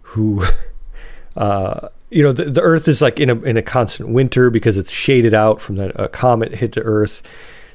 who, 0.03 0.45
uh, 1.37 1.89
you 2.11 2.23
know, 2.23 2.33
the, 2.33 2.47
the 2.47 2.63
Earth 2.63 2.89
is 2.89 3.03
like 3.03 3.21
in 3.21 3.29
a, 3.29 3.35
in 3.43 3.57
a 3.57 3.63
constant 3.63 4.09
winter 4.09 4.49
because 4.49 4.79
it's 4.79 4.91
shaded 4.91 5.35
out 5.35 5.61
from 5.61 5.77
the 5.77 6.03
a 6.03 6.09
comet 6.09 6.55
hit 6.55 6.73
to 6.73 6.81
Earth 6.83 7.23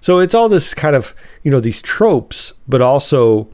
so 0.01 0.19
it's 0.19 0.33
all 0.33 0.49
this 0.49 0.73
kind 0.73 0.95
of, 0.95 1.13
you 1.43 1.51
know, 1.51 1.59
these 1.59 1.81
tropes, 1.81 2.53
but 2.67 2.81
also 2.81 3.47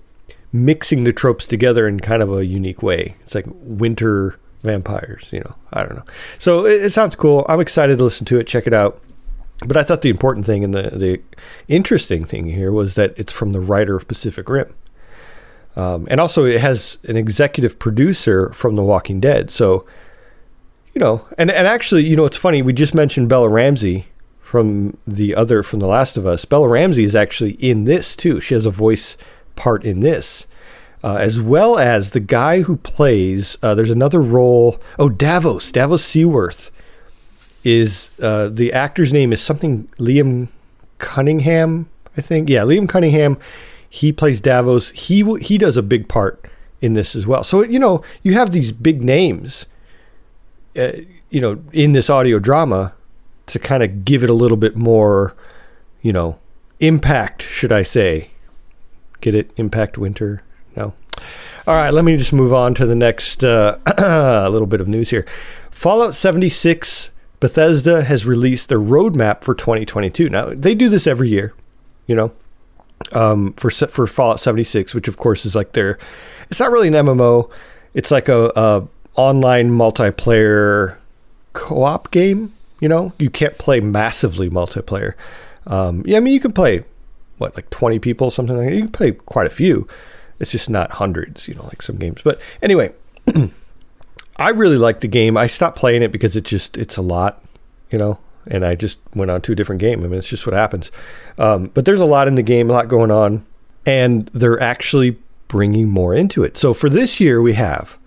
mixing 0.51 1.03
the 1.03 1.13
tropes 1.13 1.45
together 1.47 1.87
in 1.87 1.99
kind 1.99 2.21
of 2.21 2.31
a 2.31 2.45
unique 2.45 2.81
way. 2.81 3.15
It's 3.25 3.35
like 3.35 3.45
winter 3.47 4.39
vampires, 4.63 5.27
you 5.31 5.39
know. 5.41 5.55
I 5.73 5.83
don't 5.83 5.95
know. 5.95 6.05
So 6.39 6.65
it, 6.65 6.85
it 6.85 6.93
sounds 6.93 7.15
cool. 7.15 7.45
I'm 7.49 7.59
excited 7.59 7.97
to 7.97 8.03
listen 8.03 8.25
to 8.27 8.39
it, 8.39 8.47
check 8.47 8.67
it 8.67 8.73
out. 8.73 9.01
But 9.65 9.77
I 9.77 9.83
thought 9.83 10.01
the 10.01 10.09
important 10.09 10.45
thing 10.45 10.63
and 10.63 10.73
the, 10.73 10.89
the 10.93 11.21
interesting 11.67 12.25
thing 12.25 12.47
here 12.47 12.71
was 12.71 12.95
that 12.95 13.13
it's 13.15 13.31
from 13.31 13.53
the 13.53 13.59
writer 13.61 13.95
of 13.95 14.07
Pacific 14.07 14.49
Rim. 14.49 14.73
Um, 15.77 16.07
and 16.09 16.19
also, 16.19 16.45
it 16.45 16.61
has 16.61 16.97
an 17.03 17.17
executive 17.17 17.79
producer 17.79 18.49
from 18.53 18.75
The 18.75 18.83
Walking 18.83 19.19
Dead. 19.19 19.51
So, 19.51 19.85
you 20.93 20.99
know, 20.99 21.25
and, 21.37 21.51
and 21.51 21.67
actually, 21.67 22.07
you 22.07 22.15
know, 22.15 22.25
it's 22.25 22.37
funny. 22.37 22.61
We 22.61 22.71
just 22.71 22.95
mentioned 22.95 23.27
Bella 23.27 23.49
Ramsey 23.49 24.07
from 24.55 24.95
the 25.05 25.35
other 25.35 25.61
from 25.63 25.81
The 25.81 25.85
Last 25.85 26.15
of 26.15 26.25
Us. 26.25 26.45
Bella 26.45 26.69
Ramsey 26.69 27.03
is 27.03 27.13
actually 27.13 27.55
in 27.55 27.83
this 27.83 28.15
too. 28.15 28.39
She 28.39 28.53
has 28.53 28.65
a 28.65 28.71
voice 28.71 29.17
part 29.57 29.83
in 29.83 29.99
this, 29.99 30.47
uh, 31.03 31.15
as 31.15 31.41
well 31.41 31.77
as 31.77 32.11
the 32.11 32.21
guy 32.21 32.61
who 32.61 32.77
plays. 32.77 33.57
Uh, 33.61 33.75
there's 33.75 33.91
another 33.91 34.21
role. 34.21 34.79
Oh, 34.97 35.09
Davos. 35.09 35.73
Davos 35.73 36.05
Seaworth 36.05 36.71
is 37.65 38.17
uh, 38.21 38.47
the 38.47 38.71
actor's 38.71 39.11
name 39.11 39.33
is 39.33 39.41
something 39.41 39.89
Liam 39.99 40.47
Cunningham. 40.99 41.89
I 42.15 42.21
think. 42.21 42.49
Yeah, 42.49 42.61
Liam 42.61 42.87
Cunningham. 42.87 43.37
He 43.89 44.13
plays 44.13 44.39
Davos. 44.39 44.91
He 44.91 45.21
he 45.39 45.57
does 45.57 45.75
a 45.75 45.83
big 45.83 46.07
part 46.07 46.45
in 46.79 46.93
this 46.93 47.13
as 47.13 47.27
well. 47.27 47.43
So 47.43 47.61
you 47.61 47.77
know 47.77 48.01
you 48.23 48.35
have 48.35 48.51
these 48.53 48.71
big 48.71 49.03
names. 49.03 49.65
Uh, 50.77 50.93
you 51.29 51.41
know, 51.41 51.61
in 51.73 51.91
this 51.91 52.09
audio 52.09 52.39
drama, 52.39 52.93
to 53.47 53.59
kind 53.59 53.83
of 53.83 54.05
give 54.05 54.23
it 54.23 54.29
a 54.29 54.33
little 54.33 54.57
bit 54.57 54.75
more, 54.75 55.35
you 56.01 56.11
know, 56.13 56.37
impact, 56.79 57.43
should 57.43 57.71
I 57.71 57.83
say? 57.83 58.29
Get 59.21 59.35
it? 59.35 59.51
Impact 59.57 59.97
winter? 59.97 60.41
No. 60.75 60.93
All 61.67 61.75
right, 61.75 61.93
let 61.93 62.03
me 62.05 62.17
just 62.17 62.33
move 62.33 62.53
on 62.53 62.73
to 62.75 62.85
the 62.85 62.95
next 62.95 63.43
uh, 63.43 63.77
little 64.51 64.67
bit 64.67 64.81
of 64.81 64.87
news 64.87 65.09
here. 65.09 65.25
Fallout 65.71 66.15
76 66.15 67.09
Bethesda 67.39 68.03
has 68.03 68.25
released 68.25 68.69
their 68.69 68.79
roadmap 68.79 69.43
for 69.43 69.53
2022. 69.55 70.29
Now, 70.29 70.51
they 70.53 70.73
do 70.75 70.89
this 70.89 71.05
every 71.07 71.29
year, 71.29 71.53
you 72.07 72.15
know. 72.15 72.31
um, 73.13 73.53
for 73.53 73.69
for 73.69 74.07
Fallout 74.07 74.39
76, 74.39 74.93
which 74.93 75.07
of 75.07 75.17
course 75.17 75.45
is 75.45 75.55
like 75.55 75.73
their. 75.73 75.97
It's 76.49 76.59
not 76.59 76.71
really 76.71 76.87
an 76.87 76.93
MMO. 76.93 77.49
It's 77.93 78.11
like 78.11 78.29
a, 78.29 78.51
a 78.55 78.87
online 79.15 79.69
multiplayer 79.71 80.97
co-op 81.53 82.11
game. 82.11 82.53
You 82.79 82.89
know, 82.89 83.13
you 83.17 83.29
can't 83.29 83.57
play 83.57 83.79
massively 83.79 84.49
multiplayer. 84.49 85.13
Um, 85.67 86.03
yeah, 86.05 86.17
I 86.17 86.19
mean 86.19 86.33
you 86.33 86.39
can 86.39 86.51
play 86.53 86.83
what 87.37 87.55
like 87.55 87.69
20 87.69 87.99
people, 87.99 88.31
something 88.31 88.55
like 88.55 88.67
that. 88.67 88.75
You 88.75 88.83
can 88.83 88.91
play 88.91 89.11
quite 89.11 89.47
a 89.47 89.51
few. 89.51 89.87
It's 90.39 90.51
just 90.51 90.69
not 90.69 90.91
hundreds, 90.91 91.47
you 91.47 91.53
know, 91.53 91.63
like 91.63 91.81
some 91.81 91.95
games. 91.95 92.21
But 92.23 92.39
anyway, 92.61 92.93
I 94.37 94.49
really 94.49 94.77
like 94.77 94.99
the 94.99 95.07
game. 95.07 95.37
I 95.37 95.47
stopped 95.47 95.77
playing 95.77 96.03
it 96.03 96.11
because 96.11 96.35
it 96.35 96.43
just 96.43 96.77
it's 96.77 96.97
a 96.97 97.01
lot, 97.01 97.43
you 97.89 97.97
know 97.97 98.19
and 98.47 98.65
I 98.65 98.75
just 98.75 98.99
went 99.13 99.31
on 99.31 99.41
to 99.41 99.51
a 99.51 99.55
different 99.55 99.81
game. 99.81 100.03
I 100.03 100.07
mean, 100.07 100.19
it's 100.19 100.27
just 100.27 100.45
what 100.45 100.53
happens. 100.53 100.91
Um, 101.37 101.71
but 101.73 101.85
there's 101.85 102.01
a 102.01 102.05
lot 102.05 102.27
in 102.27 102.35
the 102.35 102.43
game, 102.43 102.69
a 102.69 102.73
lot 102.73 102.87
going 102.87 103.11
on, 103.11 103.45
and 103.85 104.27
they're 104.27 104.59
actually 104.59 105.17
bringing 105.47 105.89
more 105.89 106.13
into 106.13 106.43
it. 106.43 106.57
So 106.57 106.73
for 106.73 106.89
this 106.89 107.19
year, 107.19 107.41
we 107.41 107.53
have 107.53 107.97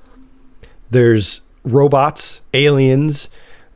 there's 0.91 1.41
robots, 1.65 2.41
aliens. 2.55 3.29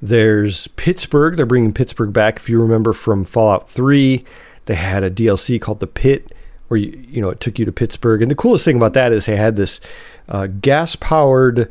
There's 0.03 0.67
Pittsburgh. 0.69 1.37
They're 1.37 1.47
bringing 1.47 1.73
Pittsburgh 1.73 2.13
back. 2.13 2.37
If 2.37 2.49
you 2.49 2.61
remember 2.61 2.93
from 2.93 3.23
Fallout 3.23 3.71
3, 3.71 4.25
they 4.67 4.75
had 4.75 5.05
a 5.05 5.11
DLC 5.11 5.61
called 5.61 5.79
The 5.79 5.87
Pit, 5.87 6.35
where 6.67 6.79
you 6.79 7.05
you 7.09 7.21
know 7.21 7.31
it 7.31 7.39
took 7.39 7.59
you 7.59 7.65
to 7.65 7.73
Pittsburgh. 7.73 8.21
And 8.21 8.31
the 8.31 8.35
coolest 8.35 8.65
thing 8.65 8.77
about 8.77 8.95
that 8.95 9.13
is 9.13 9.27
they 9.27 9.37
had 9.37 9.55
this 9.55 9.81
uh, 10.29 10.49
gas 10.49 10.97
powered 10.97 11.71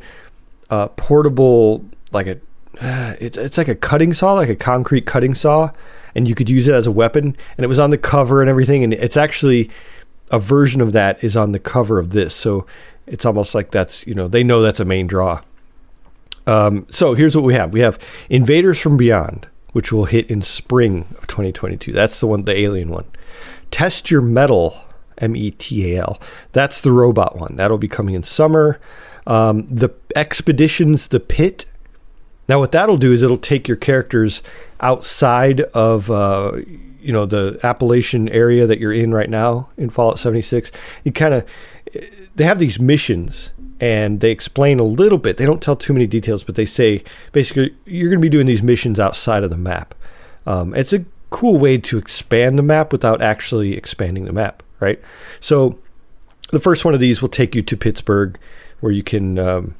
uh, 0.70 0.88
portable 0.88 1.84
like 2.10 2.26
a 2.26 2.38
it's 3.20 3.36
it's 3.36 3.58
like 3.58 3.68
a 3.68 3.74
cutting 3.74 4.14
saw, 4.14 4.32
like 4.32 4.48
a 4.48 4.56
concrete 4.56 5.04
cutting 5.04 5.34
saw, 5.34 5.70
and 6.14 6.26
you 6.26 6.34
could 6.34 6.48
use 6.48 6.68
it 6.68 6.74
as 6.74 6.86
a 6.86 6.92
weapon. 6.92 7.36
And 7.58 7.64
it 7.64 7.68
was 7.68 7.78
on 7.78 7.90
the 7.90 7.98
cover 7.98 8.40
and 8.40 8.48
everything. 8.48 8.82
And 8.82 8.94
it's 8.94 9.16
actually 9.18 9.70
a 10.30 10.38
version 10.38 10.80
of 10.80 10.92
that 10.92 11.22
is 11.22 11.36
on 11.36 11.52
the 11.52 11.58
cover 11.58 11.98
of 11.98 12.12
this. 12.12 12.34
So 12.34 12.66
it's 13.06 13.26
almost 13.26 13.54
like 13.54 13.72
that's 13.72 14.06
you 14.06 14.14
know 14.14 14.26
they 14.26 14.42
know 14.42 14.62
that's 14.62 14.80
a 14.80 14.86
main 14.86 15.06
draw. 15.06 15.42
Um, 16.46 16.86
so 16.90 17.14
here's 17.14 17.36
what 17.36 17.44
we 17.44 17.54
have: 17.54 17.72
we 17.72 17.80
have 17.80 17.98
Invaders 18.28 18.78
from 18.78 18.96
Beyond, 18.96 19.48
which 19.72 19.92
will 19.92 20.06
hit 20.06 20.30
in 20.30 20.42
spring 20.42 21.06
of 21.18 21.26
2022. 21.26 21.92
That's 21.92 22.20
the 22.20 22.26
one, 22.26 22.44
the 22.44 22.56
alien 22.56 22.90
one. 22.90 23.06
Test 23.70 24.10
Your 24.10 24.20
Metal, 24.22 24.84
M 25.18 25.36
E 25.36 25.50
T 25.52 25.94
A 25.94 26.00
L. 26.00 26.20
That's 26.52 26.80
the 26.80 26.92
robot 26.92 27.38
one. 27.38 27.56
That'll 27.56 27.78
be 27.78 27.88
coming 27.88 28.14
in 28.14 28.22
summer. 28.22 28.80
Um, 29.26 29.66
the 29.68 29.90
Expeditions, 30.16 31.08
the 31.08 31.20
Pit 31.20 31.66
now, 32.48 32.58
what 32.58 32.72
that'll 32.72 32.96
do 32.96 33.12
is 33.12 33.22
it'll 33.22 33.38
take 33.38 33.68
your 33.68 33.76
characters 33.76 34.42
outside 34.80 35.60
of 35.60 36.10
uh, 36.10 36.52
you 37.00 37.12
know 37.12 37.24
the 37.24 37.58
Appalachian 37.62 38.28
area 38.28 38.66
that 38.66 38.78
you're 38.78 38.92
in 38.92 39.14
right 39.14 39.30
now 39.30 39.68
in 39.76 39.90
Fallout 39.90 40.18
76. 40.18 40.70
You 41.04 41.12
kind 41.12 41.34
of 41.34 41.46
they 42.34 42.44
have 42.44 42.58
these 42.58 42.80
missions 42.80 43.52
and 43.82 44.20
they 44.20 44.30
explain 44.30 44.78
a 44.78 44.84
little 44.84 45.18
bit. 45.18 45.38
They 45.38 45.44
don't 45.44 45.60
tell 45.60 45.74
too 45.74 45.92
many 45.92 46.06
details, 46.06 46.44
but 46.44 46.54
they 46.54 46.64
say 46.64 47.02
basically 47.32 47.74
you're 47.84 48.10
going 48.10 48.20
to 48.20 48.24
be 48.24 48.28
doing 48.28 48.46
these 48.46 48.62
missions 48.62 49.00
outside 49.00 49.42
of 49.42 49.50
the 49.50 49.56
map. 49.56 49.96
Um, 50.46 50.72
it's 50.76 50.92
a 50.92 51.04
cool 51.30 51.58
way 51.58 51.78
to 51.78 51.98
expand 51.98 52.56
the 52.56 52.62
map 52.62 52.92
without 52.92 53.20
actually 53.20 53.76
expanding 53.76 54.24
the 54.24 54.32
map, 54.32 54.62
right? 54.78 55.00
So 55.40 55.80
the 56.50 56.60
first 56.60 56.84
one 56.84 56.94
of 56.94 57.00
these 57.00 57.20
will 57.20 57.28
take 57.28 57.56
you 57.56 57.62
to 57.62 57.76
Pittsburgh, 57.76 58.38
where 58.78 58.92
you 58.92 59.02
can 59.02 59.40
um, 59.40 59.74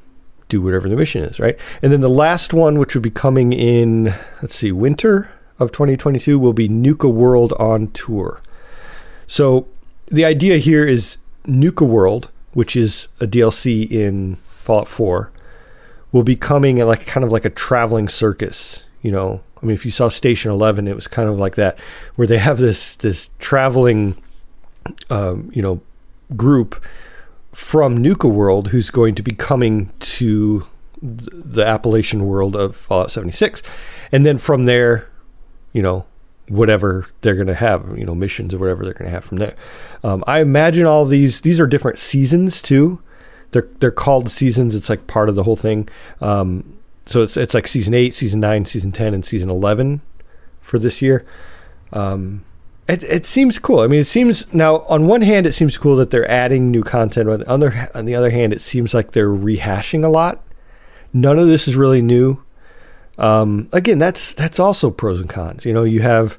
do 0.49 0.61
whatever 0.61 0.89
the 0.89 0.97
mission 0.97 1.23
is, 1.23 1.39
right? 1.39 1.57
And 1.81 1.93
then 1.93 2.01
the 2.01 2.09
last 2.09 2.53
one, 2.53 2.79
which 2.79 2.95
would 2.95 3.03
be 3.03 3.09
coming 3.09 3.53
in, 3.53 4.13
let's 4.41 4.55
see, 4.55 4.73
winter 4.73 5.29
of 5.59 5.71
2022, 5.71 6.37
will 6.37 6.51
be 6.51 6.67
Nuka 6.67 7.07
World 7.07 7.53
on 7.57 7.87
tour. 7.91 8.41
So 9.27 9.65
the 10.07 10.25
idea 10.25 10.57
here 10.57 10.85
is 10.85 11.15
Nuka 11.45 11.85
World, 11.85 12.29
which 12.53 12.75
is 12.75 13.07
a 13.19 13.27
DLC 13.27 13.89
in 13.89 14.35
Fallout 14.35 14.87
4, 14.87 15.31
will 16.11 16.23
be 16.23 16.35
coming 16.35 16.79
at 16.79 16.87
like 16.87 17.05
kind 17.05 17.23
of 17.23 17.31
like 17.31 17.45
a 17.45 17.49
traveling 17.49 18.07
circus. 18.07 18.85
You 19.01 19.11
know, 19.11 19.41
I 19.61 19.65
mean, 19.65 19.73
if 19.73 19.85
you 19.85 19.91
saw 19.91 20.09
Station 20.09 20.51
11, 20.51 20.87
it 20.87 20.95
was 20.95 21.07
kind 21.07 21.27
of 21.27 21.37
like 21.37 21.55
that, 21.55 21.77
where 22.15 22.27
they 22.27 22.37
have 22.37 22.59
this 22.59 22.95
this 22.95 23.29
traveling, 23.39 24.21
um, 25.09 25.51
you 25.53 25.61
know, 25.61 25.81
group 26.35 26.83
from 27.51 27.97
Nuka 27.97 28.27
World 28.27 28.69
who's 28.69 28.89
going 28.89 29.15
to 29.15 29.23
be 29.23 29.33
coming 29.33 29.91
to 29.99 30.65
the 31.01 31.65
Appalachian 31.65 32.25
world 32.25 32.55
of 32.55 32.75
Fallout 32.75 33.11
76. 33.11 33.61
And 34.11 34.25
then 34.25 34.37
from 34.37 34.63
there, 34.63 35.09
you 35.73 35.81
know, 35.81 36.05
whatever 36.55 37.07
they're 37.21 37.35
going 37.35 37.47
to 37.47 37.55
have, 37.55 37.97
you 37.97 38.05
know, 38.05 38.15
missions 38.15 38.53
or 38.53 38.57
whatever 38.57 38.83
they're 38.83 38.93
going 38.93 39.09
to 39.09 39.13
have 39.13 39.25
from 39.25 39.37
there. 39.37 39.55
Um, 40.03 40.23
I 40.27 40.39
imagine 40.39 40.85
all 40.85 41.03
of 41.03 41.09
these, 41.09 41.41
these 41.41 41.59
are 41.59 41.67
different 41.67 41.99
seasons 41.99 42.61
too. 42.61 43.01
They're, 43.51 43.67
they're 43.79 43.91
called 43.91 44.29
seasons. 44.29 44.75
It's 44.75 44.89
like 44.89 45.07
part 45.07 45.29
of 45.29 45.35
the 45.35 45.43
whole 45.43 45.55
thing. 45.55 45.87
Um, 46.21 46.77
so 47.05 47.21
it's, 47.21 47.37
it's 47.37 47.53
like 47.53 47.67
season 47.67 47.93
eight, 47.93 48.13
season 48.13 48.39
nine, 48.39 48.65
season 48.65 48.91
10, 48.91 49.13
and 49.13 49.25
season 49.25 49.49
11 49.49 50.01
for 50.61 50.79
this 50.79 51.01
year. 51.01 51.25
Um, 51.91 52.45
it, 52.87 53.03
it 53.03 53.25
seems 53.25 53.59
cool. 53.59 53.79
I 53.79 53.87
mean, 53.87 54.01
it 54.01 54.07
seems 54.07 54.51
now 54.53 54.79
on 54.81 55.07
one 55.07 55.21
hand, 55.21 55.45
it 55.47 55.53
seems 55.53 55.77
cool 55.77 55.95
that 55.97 56.09
they're 56.09 56.29
adding 56.29 56.69
new 56.71 56.83
content. 56.83 57.29
On 57.29 57.39
the 57.39 57.49
other, 57.49 57.89
on 57.93 58.05
the 58.05 58.15
other 58.15 58.29
hand, 58.29 58.53
it 58.53 58.61
seems 58.61 58.93
like 58.93 59.11
they're 59.11 59.29
rehashing 59.29 60.03
a 60.03 60.09
lot. 60.09 60.43
None 61.13 61.39
of 61.39 61.47
this 61.47 61.67
is 61.67 61.75
really 61.75 62.01
new. 62.01 62.43
Um, 63.17 63.69
again, 63.71 63.99
that's 63.99 64.33
that's 64.33 64.59
also 64.59 64.89
pros 64.89 65.19
and 65.19 65.29
cons. 65.29 65.65
You 65.65 65.73
know, 65.73 65.83
you 65.83 66.01
have 66.01 66.37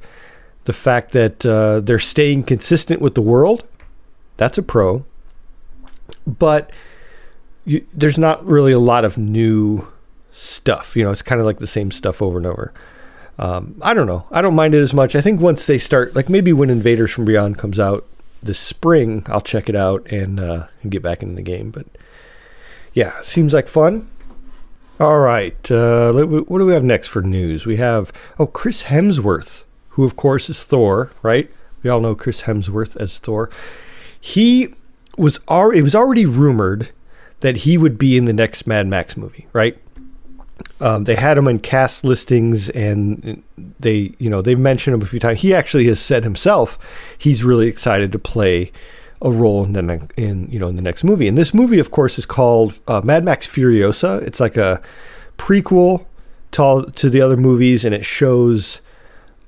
the 0.64 0.72
fact 0.72 1.12
that 1.12 1.44
uh, 1.46 1.80
they're 1.80 1.98
staying 1.98 2.44
consistent 2.44 3.00
with 3.00 3.14
the 3.14 3.22
world. 3.22 3.66
That's 4.36 4.58
a 4.58 4.62
pro. 4.62 5.04
But 6.26 6.70
you, 7.64 7.86
there's 7.92 8.18
not 8.18 8.44
really 8.44 8.72
a 8.72 8.78
lot 8.78 9.04
of 9.04 9.16
new 9.16 9.86
stuff. 10.32 10.96
You 10.96 11.04
know, 11.04 11.10
it's 11.10 11.22
kind 11.22 11.40
of 11.40 11.46
like 11.46 11.58
the 11.58 11.66
same 11.66 11.90
stuff 11.90 12.20
over 12.20 12.38
and 12.38 12.46
over. 12.46 12.72
Um, 13.38 13.76
I 13.82 13.94
don't 13.94 14.06
know. 14.06 14.26
I 14.30 14.42
don't 14.42 14.54
mind 14.54 14.74
it 14.74 14.80
as 14.80 14.94
much. 14.94 15.16
I 15.16 15.20
think 15.20 15.40
once 15.40 15.66
they 15.66 15.78
start, 15.78 16.14
like 16.14 16.28
maybe 16.28 16.52
when 16.52 16.70
Invaders 16.70 17.10
from 17.10 17.24
Beyond 17.24 17.58
comes 17.58 17.80
out 17.80 18.06
this 18.42 18.58
spring, 18.58 19.24
I'll 19.26 19.40
check 19.40 19.68
it 19.68 19.74
out 19.74 20.06
and, 20.10 20.38
uh, 20.38 20.66
and 20.82 20.92
get 20.92 21.02
back 21.02 21.22
into 21.22 21.34
the 21.34 21.42
game. 21.42 21.70
But 21.70 21.86
yeah, 22.92 23.20
seems 23.22 23.52
like 23.52 23.68
fun. 23.68 24.08
All 25.00 25.18
right. 25.20 25.70
Uh, 25.70 26.12
what 26.12 26.58
do 26.58 26.66
we 26.66 26.72
have 26.72 26.84
next 26.84 27.08
for 27.08 27.22
news? 27.22 27.66
We 27.66 27.76
have, 27.76 28.12
oh, 28.38 28.46
Chris 28.46 28.84
Hemsworth, 28.84 29.64
who 29.90 30.04
of 30.04 30.16
course 30.16 30.48
is 30.48 30.62
Thor, 30.62 31.10
right? 31.22 31.50
We 31.82 31.90
all 31.90 32.00
know 32.00 32.14
Chris 32.14 32.42
Hemsworth 32.42 32.96
as 32.96 33.18
Thor. 33.18 33.50
He 34.20 34.74
was 35.18 35.40
already, 35.48 35.80
it 35.80 35.82
was 35.82 35.94
already 35.94 36.26
rumored 36.26 36.90
that 37.40 37.58
he 37.58 37.76
would 37.76 37.98
be 37.98 38.16
in 38.16 38.24
the 38.24 38.32
next 38.32 38.66
Mad 38.66 38.86
Max 38.86 39.16
movie, 39.16 39.46
right? 39.52 39.76
um, 40.80 41.04
they 41.04 41.14
had 41.14 41.38
him 41.38 41.48
in 41.48 41.58
cast 41.58 42.04
listings 42.04 42.70
and 42.70 43.42
they 43.80 44.14
you 44.18 44.30
know 44.30 44.42
they've 44.42 44.58
mentioned 44.58 44.94
him 44.94 45.02
a 45.02 45.06
few 45.06 45.20
times 45.20 45.40
he 45.40 45.54
actually 45.54 45.86
has 45.86 46.00
said 46.00 46.24
himself 46.24 46.78
he's 47.16 47.42
really 47.44 47.66
excited 47.66 48.12
to 48.12 48.18
play 48.18 48.70
a 49.24 49.30
role 49.30 49.64
in 49.64 49.72
the 49.72 50.08
in 50.16 50.48
you 50.50 50.60
know 50.60 50.68
in 50.68 50.76
the 50.76 50.82
next 50.82 51.02
movie. 51.02 51.26
And 51.26 51.36
this 51.36 51.52
movie 51.52 51.78
of 51.78 51.90
course 51.90 52.18
is 52.18 52.26
called 52.26 52.78
uh, 52.86 53.00
Mad 53.02 53.24
Max 53.24 53.46
Furiosa. 53.46 54.22
It's 54.22 54.38
like 54.38 54.56
a 54.56 54.80
prequel 55.38 56.04
to 56.52 56.62
all, 56.62 56.84
to 56.84 57.10
the 57.10 57.20
other 57.20 57.36
movies 57.36 57.84
and 57.84 57.94
it 57.94 58.04
shows 58.04 58.82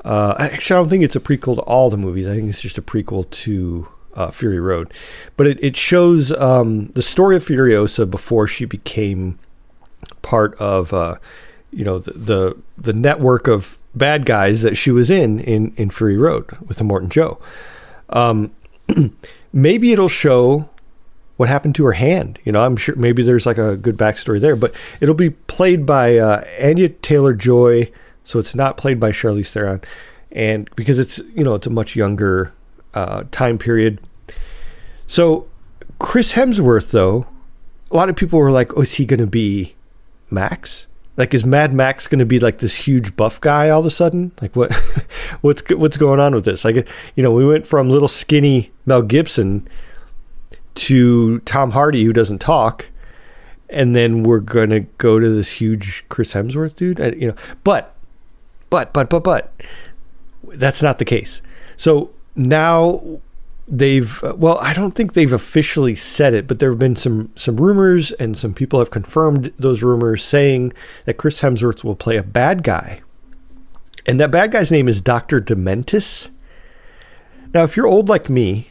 uh, 0.04 0.34
actually 0.38 0.76
I 0.76 0.80
don't 0.80 0.88
think 0.88 1.04
it's 1.04 1.14
a 1.14 1.20
prequel 1.20 1.56
to 1.56 1.62
all 1.62 1.90
the 1.90 1.96
movies. 1.96 2.26
I 2.26 2.34
think 2.34 2.48
it's 2.48 2.62
just 2.62 2.78
a 2.78 2.82
prequel 2.82 3.30
to 3.30 3.88
uh, 4.14 4.30
Fury 4.30 4.58
Road. 4.58 4.92
But 5.36 5.46
it, 5.46 5.62
it 5.62 5.76
shows 5.76 6.32
um, 6.32 6.86
the 6.88 7.02
story 7.02 7.36
of 7.36 7.44
Furiosa 7.44 8.10
before 8.10 8.48
she 8.48 8.64
became 8.64 9.38
part 10.22 10.54
of 10.54 10.92
uh, 10.92 11.16
you 11.70 11.84
know 11.84 11.98
the, 11.98 12.12
the, 12.12 12.56
the 12.78 12.92
network 12.94 13.46
of 13.46 13.76
bad 13.94 14.24
guys 14.26 14.62
that 14.62 14.76
she 14.76 14.90
was 14.90 15.10
in 15.10 15.38
in 15.40 15.74
in 15.76 15.90
Fury 15.90 16.16
Road 16.16 16.50
with 16.66 16.78
the 16.78 16.84
Immortan 16.84 17.10
Joe. 17.10 17.38
Um, 18.08 18.52
maybe 19.52 19.92
it'll 19.92 20.08
show 20.08 20.68
what 21.36 21.48
happened 21.48 21.74
to 21.76 21.84
her 21.84 21.92
hand. 21.92 22.38
You 22.44 22.52
know, 22.52 22.64
I'm 22.64 22.76
sure 22.76 22.94
maybe 22.96 23.22
there's 23.22 23.46
like 23.46 23.58
a 23.58 23.76
good 23.76 23.96
backstory 23.96 24.40
there, 24.40 24.56
but 24.56 24.74
it'll 25.00 25.14
be 25.14 25.30
played 25.30 25.84
by 25.86 26.16
uh, 26.16 26.44
Anya 26.60 26.88
Taylor 26.88 27.34
Joy, 27.34 27.90
so 28.24 28.38
it's 28.38 28.54
not 28.54 28.76
played 28.76 28.98
by 28.98 29.12
Charlize 29.12 29.50
Theron, 29.50 29.82
and 30.32 30.68
because 30.76 30.98
it's 30.98 31.18
you 31.34 31.44
know 31.44 31.54
it's 31.54 31.66
a 31.66 31.70
much 31.70 31.96
younger 31.96 32.52
uh, 32.94 33.24
time 33.30 33.58
period. 33.58 34.00
So 35.06 35.46
Chris 35.98 36.32
Hemsworth, 36.32 36.90
though, 36.90 37.26
a 37.90 37.96
lot 37.96 38.08
of 38.08 38.16
people 38.16 38.38
were 38.38 38.50
like, 38.50 38.76
"Oh, 38.76 38.82
is 38.82 38.94
he 38.94 39.04
going 39.04 39.20
to 39.20 39.26
be 39.26 39.74
Max? 40.30 40.86
Like, 41.16 41.32
is 41.32 41.44
Mad 41.44 41.72
Max 41.72 42.06
going 42.06 42.18
to 42.18 42.26
be 42.26 42.38
like 42.38 42.58
this 42.58 42.74
huge 42.74 43.16
buff 43.16 43.40
guy 43.40 43.70
all 43.70 43.80
of 43.80 43.86
a 43.86 43.90
sudden? 43.90 44.32
Like, 44.40 44.54
what, 44.54 44.72
what's 45.40 45.62
what's 45.70 45.96
going 45.96 46.20
on 46.20 46.34
with 46.34 46.44
this? 46.44 46.64
Like, 46.64 46.88
you 47.14 47.22
know, 47.22 47.32
we 47.32 47.46
went 47.46 47.66
from 47.66 47.88
little 47.88 48.08
skinny 48.08 48.70
Mel 48.84 49.02
Gibson 49.02 49.66
to 50.74 51.38
Tom 51.40 51.70
Hardy 51.70 52.04
who 52.04 52.12
doesn't 52.12 52.38
talk, 52.38 52.86
and 53.70 53.96
then 53.96 54.22
we're 54.22 54.40
going 54.40 54.70
to 54.70 54.80
go 54.98 55.18
to 55.18 55.30
this 55.30 55.52
huge 55.52 56.04
Chris 56.08 56.34
Hemsworth 56.34 56.76
dude. 56.76 57.00
I, 57.00 57.08
you 57.10 57.28
know, 57.28 57.36
but, 57.64 57.94
but, 58.68 58.92
but, 58.92 59.08
but, 59.08 59.24
but, 59.24 59.52
that's 60.44 60.82
not 60.82 60.98
the 60.98 61.04
case. 61.04 61.40
So 61.76 62.10
now 62.34 63.20
they've 63.68 64.22
well, 64.22 64.58
I 64.58 64.72
don't 64.72 64.92
think 64.92 65.12
they've 65.12 65.32
officially 65.32 65.94
said 65.94 66.34
it, 66.34 66.46
but 66.46 66.58
there 66.58 66.70
have 66.70 66.78
been 66.78 66.96
some 66.96 67.30
some 67.36 67.56
rumors, 67.56 68.12
and 68.12 68.36
some 68.36 68.54
people 68.54 68.78
have 68.78 68.90
confirmed 68.90 69.52
those 69.58 69.82
rumors, 69.82 70.24
saying 70.24 70.72
that 71.04 71.14
Chris 71.14 71.40
Hemsworth 71.40 71.84
will 71.84 71.96
play 71.96 72.16
a 72.16 72.22
bad 72.22 72.62
guy, 72.62 73.00
and 74.06 74.20
that 74.20 74.30
bad 74.30 74.52
guy's 74.52 74.70
name 74.70 74.88
is 74.88 75.00
Doctor 75.00 75.40
Dementus. 75.40 76.28
Now, 77.54 77.62
if 77.62 77.76
you're 77.76 77.86
old 77.86 78.08
like 78.08 78.28
me, 78.28 78.68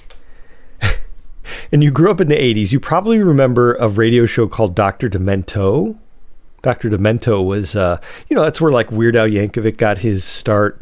and 1.72 1.84
you 1.84 1.92
grew 1.92 2.12
up 2.12 2.22
in 2.22 2.28
the 2.28 2.36
80s, 2.36 2.72
you 2.72 2.80
probably 2.80 3.20
remember 3.20 3.74
a 3.75 3.88
radio 3.88 4.25
show 4.25 4.48
called 4.48 4.75
Dr. 4.75 5.10
Demento. 5.10 5.98
Dr. 6.62 6.90
Demento 6.90 7.44
was, 7.44 7.75
uh, 7.75 8.00
you 8.28 8.36
know, 8.36 8.44
that's 8.44 8.62
where 8.62 8.72
like 8.72 8.92
Weird 8.92 9.16
Al 9.16 9.28
Yankovic 9.28 9.78
got 9.78 10.00
his 10.00 10.24
start. 10.24 10.82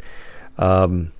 Um, 0.58 1.12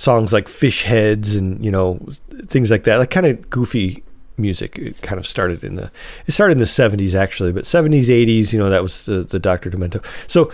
songs 0.00 0.32
like 0.32 0.48
Fish 0.48 0.84
Heads 0.84 1.36
and, 1.36 1.62
you 1.62 1.70
know, 1.70 2.00
things 2.46 2.70
like 2.70 2.84
that, 2.84 2.96
like 2.96 3.10
kind 3.10 3.26
of 3.26 3.50
goofy 3.50 4.02
music. 4.38 4.78
It 4.78 5.02
kind 5.02 5.18
of 5.18 5.26
started 5.26 5.62
in 5.62 5.74
the, 5.74 5.90
it 6.26 6.32
started 6.32 6.52
in 6.52 6.58
the 6.58 6.64
70s 6.64 7.14
actually, 7.14 7.52
but 7.52 7.64
70s, 7.64 8.06
80s, 8.06 8.50
you 8.54 8.58
know, 8.58 8.70
that 8.70 8.82
was 8.82 9.04
the, 9.04 9.24
the 9.24 9.38
Dr. 9.38 9.70
Demento. 9.70 10.02
So 10.26 10.50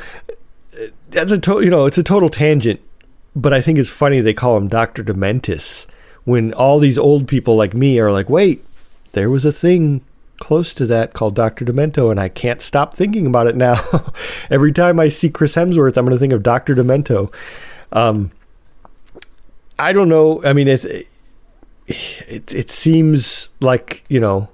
that's 1.11 1.31
a 1.31 1.39
total, 1.39 1.63
you 1.63 1.71
know, 1.71 1.87
it's 1.87 1.97
a 1.97 2.03
total 2.03 2.29
tangent, 2.29 2.81
but 3.37 3.55
I 3.55 3.61
think 3.61 3.79
it's 3.79 3.89
funny 3.89 4.21
they 4.21 4.35
call 4.35 4.57
him 4.57 4.67
Dr. 4.67 5.05
Dementus 5.05 5.87
when 6.25 6.53
all 6.53 6.81
these 6.81 6.99
old 6.99 7.29
people 7.29 7.55
like 7.55 7.73
me 7.73 8.01
are 8.01 8.11
like, 8.11 8.29
wait, 8.29 8.65
there 9.13 9.31
was 9.31 9.45
a 9.45 9.53
thing 9.53 10.05
close 10.41 10.75
to 10.75 10.87
that 10.87 11.13
called 11.13 11.37
Dr. 11.37 11.65
Demento, 11.65 12.11
and 12.11 12.19
I 12.19 12.29
can't 12.29 12.61
stop 12.61 12.95
thinking 12.95 13.29
about 13.29 13.47
it 13.47 13.55
now. 13.55 13.81
Every 14.51 14.73
time 14.73 14.99
I 14.99 15.07
see 15.07 15.31
Chris 15.31 15.55
Hemsworth, 15.55 15.97
I'm 15.97 16.05
going 16.05 16.17
to 16.17 16.19
think 16.19 16.33
of 16.33 16.43
Dr. 16.43 16.75
Demento. 16.75 17.33
Um, 17.93 18.33
I 19.79 19.93
don't 19.93 20.09
know. 20.09 20.43
I 20.45 20.53
mean, 20.53 20.69
it, 20.69 20.85
it, 21.87 22.55
it 22.55 22.71
seems 22.71 23.49
like, 23.61 24.05
you 24.09 24.21
know, 24.21 24.49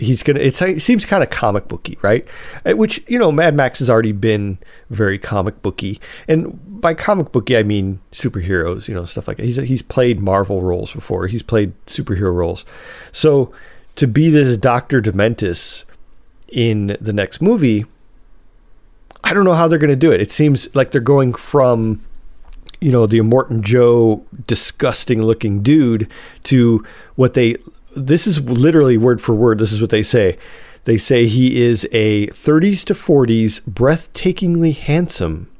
he's 0.00 0.22
gonna 0.22 0.38
it 0.38 0.54
seems 0.54 1.04
kind 1.04 1.24
of 1.24 1.30
comic 1.30 1.66
booky 1.66 1.98
right 2.02 2.28
uh, 2.64 2.70
which 2.74 3.02
you 3.08 3.18
know 3.18 3.32
mad 3.32 3.52
max 3.52 3.80
has 3.80 3.90
already 3.90 4.12
been 4.12 4.56
very 4.90 5.18
comic 5.18 5.60
booky 5.60 6.00
and 6.28 6.80
by 6.80 6.94
comic 6.94 7.32
booky 7.32 7.56
i 7.56 7.64
mean 7.64 7.98
superheroes 8.12 8.86
you 8.86 8.94
know 8.94 9.04
stuff 9.04 9.26
like 9.26 9.38
that 9.38 9.42
he's 9.44 9.56
he's 9.56 9.82
played 9.82 10.20
marvel 10.20 10.62
roles 10.62 10.92
before 10.92 11.26
he's 11.26 11.42
played 11.42 11.72
superhero 11.86 12.32
roles 12.32 12.64
so 13.10 13.52
to 13.98 14.06
be 14.06 14.30
this 14.30 14.56
Dr. 14.56 15.00
Dementus 15.00 15.84
in 16.46 16.96
the 17.00 17.12
next 17.12 17.42
movie, 17.42 17.84
I 19.24 19.34
don't 19.34 19.44
know 19.44 19.54
how 19.54 19.66
they're 19.66 19.78
to 19.78 19.96
do 19.96 20.12
it. 20.12 20.20
It 20.20 20.30
seems 20.30 20.72
like 20.74 20.92
they're 20.92 21.00
going 21.00 21.34
from, 21.34 22.00
you 22.80 22.90
know, 22.90 23.06
the 23.06 23.18
Immortan 23.18 23.62
Joe 23.62 24.24
disgusting 24.46 25.22
looking 25.22 25.62
dude 25.62 26.10
to 26.44 26.84
what 27.16 27.34
they, 27.34 27.56
this 27.96 28.26
is 28.26 28.40
literally 28.40 28.96
word 28.96 29.20
for 29.20 29.34
word. 29.34 29.58
This 29.58 29.72
is 29.72 29.80
what 29.80 29.90
they 29.90 30.02
say. 30.02 30.38
They 30.84 30.96
say 30.96 31.26
he 31.26 31.62
is 31.62 31.86
a 31.92 32.28
30s 32.28 32.84
to 32.84 32.94
40s, 32.94 33.60
breathtakingly 33.62 34.76
handsome 34.76 35.50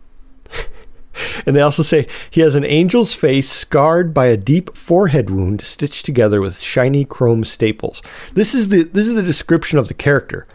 and 1.47 1.55
they 1.55 1.61
also 1.61 1.83
say 1.83 2.07
he 2.31 2.41
has 2.41 2.55
an 2.55 2.65
angel's 2.65 3.15
face 3.15 3.51
scarred 3.51 4.15
by 4.15 4.27
a 4.27 4.37
deep 4.37 4.77
forehead 4.77 5.31
wound 5.31 5.61
stitched 5.61 6.05
together 6.05 6.41
with 6.41 6.61
shiny 6.61 7.05
chrome 7.05 7.45
staples. 7.45 8.03
This 8.35 8.55
is 8.55 8.69
the 8.69 8.85
this 8.85 9.07
is 9.07 9.15
the 9.15 9.23
description 9.23 9.79
of 9.79 9.89
the 9.89 9.95
character. 9.95 10.47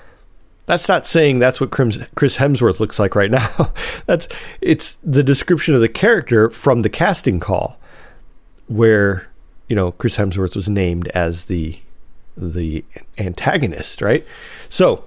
That's 0.65 0.87
not 0.87 1.05
saying 1.05 1.39
that's 1.39 1.59
what 1.59 1.71
Chris 1.71 1.97
Hemsworth 2.37 2.79
looks 2.79 2.97
like 2.97 3.15
right 3.15 3.31
now. 3.31 3.73
that's 4.05 4.27
it's 4.61 4.97
the 5.03 5.23
description 5.23 5.75
of 5.75 5.81
the 5.81 5.89
character 5.89 6.49
from 6.49 6.81
the 6.81 6.89
casting 6.89 7.39
call 7.39 7.77
where 8.67 9.27
you 9.67 9.75
know 9.75 9.91
Chris 9.91 10.17
Hemsworth 10.17 10.55
was 10.55 10.69
named 10.69 11.09
as 11.09 11.45
the 11.45 11.79
the 12.37 12.83
antagonist, 13.17 14.01
right? 14.01 14.25
So, 14.69 15.05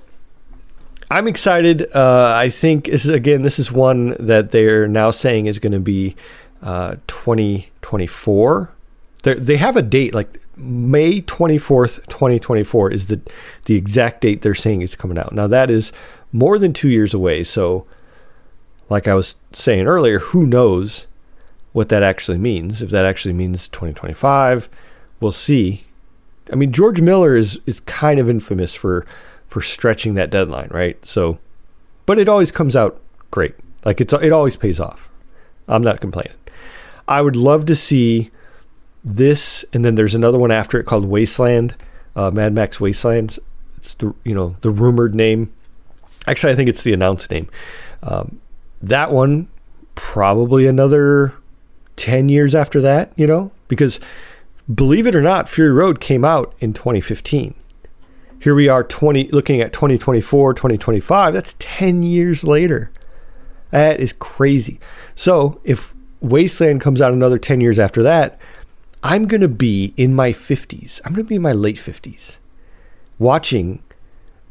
I'm 1.10 1.26
excited. 1.26 1.88
Uh, 1.94 2.34
I 2.36 2.50
think 2.50 2.86
this 2.86 3.04
is 3.04 3.10
again. 3.10 3.42
This 3.42 3.58
is 3.58 3.72
one 3.72 4.16
that 4.18 4.50
they're 4.50 4.86
now 4.86 5.10
saying 5.10 5.46
is 5.46 5.58
going 5.58 5.72
to 5.72 5.80
be 5.80 6.16
uh, 6.62 6.96
2024. 7.06 8.70
They 9.22 9.34
they 9.34 9.56
have 9.56 9.76
a 9.76 9.82
date 9.82 10.14
like 10.14 10.40
May 10.56 11.20
24th, 11.20 12.06
2024 12.06 12.90
is 12.90 13.08
the 13.08 13.20
the 13.66 13.74
exact 13.74 14.22
date 14.22 14.42
they're 14.42 14.54
saying 14.54 14.82
it's 14.82 14.96
coming 14.96 15.18
out. 15.18 15.32
Now 15.32 15.46
that 15.46 15.70
is 15.70 15.92
more 16.32 16.58
than 16.58 16.72
two 16.72 16.88
years 16.88 17.12
away. 17.12 17.44
So, 17.44 17.86
like 18.88 19.06
I 19.06 19.14
was 19.14 19.36
saying 19.52 19.86
earlier, 19.86 20.18
who 20.18 20.46
knows 20.46 21.06
what 21.72 21.90
that 21.90 22.02
actually 22.02 22.38
means? 22.38 22.80
If 22.80 22.90
that 22.90 23.04
actually 23.04 23.34
means 23.34 23.68
2025, 23.68 24.68
we'll 25.20 25.32
see. 25.32 25.84
I 26.50 26.56
mean, 26.56 26.72
George 26.72 27.00
Miller 27.00 27.36
is 27.36 27.60
is 27.66 27.80
kind 27.80 28.18
of 28.18 28.30
infamous 28.30 28.74
for 28.74 29.04
for 29.48 29.60
stretching 29.60 30.14
that 30.14 30.30
deadline, 30.30 30.68
right? 30.70 31.04
So, 31.04 31.38
but 32.06 32.18
it 32.18 32.28
always 32.28 32.50
comes 32.50 32.74
out 32.74 33.00
great. 33.30 33.54
Like 33.84 34.00
it's 34.00 34.12
it 34.12 34.32
always 34.32 34.56
pays 34.56 34.80
off. 34.80 35.08
I'm 35.68 35.82
not 35.82 36.00
complaining. 36.00 36.36
I 37.08 37.22
would 37.22 37.36
love 37.36 37.66
to 37.66 37.74
see 37.76 38.30
this, 39.06 39.64
and 39.72 39.84
then 39.84 39.94
there's 39.94 40.14
another 40.14 40.38
one 40.38 40.50
after 40.50 40.78
it 40.80 40.84
called 40.84 41.06
Wasteland, 41.06 41.76
uh, 42.16 42.30
Mad 42.32 42.52
Max 42.52 42.80
Wasteland. 42.80 43.38
It's 43.78 43.94
the 43.94 44.14
you 44.24 44.34
know 44.34 44.56
the 44.60 44.70
rumored 44.70 45.14
name. 45.14 45.52
Actually, 46.26 46.52
I 46.52 46.56
think 46.56 46.68
it's 46.68 46.82
the 46.82 46.92
announced 46.92 47.30
name. 47.30 47.48
Um, 48.02 48.40
that 48.82 49.12
one 49.12 49.48
probably 49.94 50.66
another 50.66 51.34
ten 51.94 52.28
years 52.28 52.54
after 52.54 52.80
that. 52.82 53.12
You 53.16 53.28
know, 53.28 53.52
because 53.68 54.00
believe 54.72 55.06
it 55.06 55.14
or 55.14 55.22
not, 55.22 55.48
Fury 55.48 55.70
Road 55.70 56.00
came 56.00 56.24
out 56.24 56.54
in 56.58 56.74
2015 56.74 57.54
here 58.38 58.54
we 58.54 58.68
are 58.68 58.84
20 58.84 59.28
looking 59.28 59.60
at 59.60 59.72
2024 59.72 60.54
2025 60.54 61.34
that's 61.34 61.56
10 61.58 62.02
years 62.02 62.44
later 62.44 62.90
that 63.70 63.98
is 63.98 64.12
crazy 64.12 64.78
so 65.14 65.60
if 65.64 65.94
wasteland 66.20 66.80
comes 66.80 67.00
out 67.00 67.12
another 67.12 67.38
10 67.38 67.60
years 67.60 67.78
after 67.78 68.02
that 68.02 68.38
i'm 69.02 69.26
going 69.26 69.40
to 69.40 69.48
be 69.48 69.94
in 69.96 70.14
my 70.14 70.32
50s 70.32 71.00
i'm 71.04 71.12
going 71.12 71.24
to 71.24 71.28
be 71.28 71.36
in 71.36 71.42
my 71.42 71.52
late 71.52 71.76
50s 71.76 72.38
watching 73.18 73.82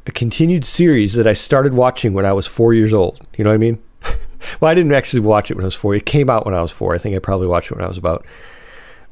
a 0.07 0.11
continued 0.11 0.65
series 0.65 1.13
that 1.13 1.27
i 1.27 1.33
started 1.33 1.73
watching 1.73 2.13
when 2.13 2.25
i 2.25 2.33
was 2.33 2.47
four 2.47 2.73
years 2.73 2.93
old 2.93 3.25
you 3.37 3.43
know 3.43 3.49
what 3.49 3.55
i 3.55 3.57
mean 3.57 3.81
well 4.59 4.71
i 4.71 4.73
didn't 4.75 4.93
actually 4.93 5.19
watch 5.19 5.51
it 5.51 5.55
when 5.55 5.63
i 5.63 5.67
was 5.67 5.75
four 5.75 5.95
it 5.95 6.05
came 6.05 6.29
out 6.29 6.45
when 6.45 6.53
i 6.53 6.61
was 6.61 6.71
four 6.71 6.93
i 6.93 6.97
think 6.97 7.15
i 7.15 7.19
probably 7.19 7.47
watched 7.47 7.71
it 7.71 7.75
when 7.75 7.85
i 7.85 7.89
was 7.89 7.97
about 7.97 8.25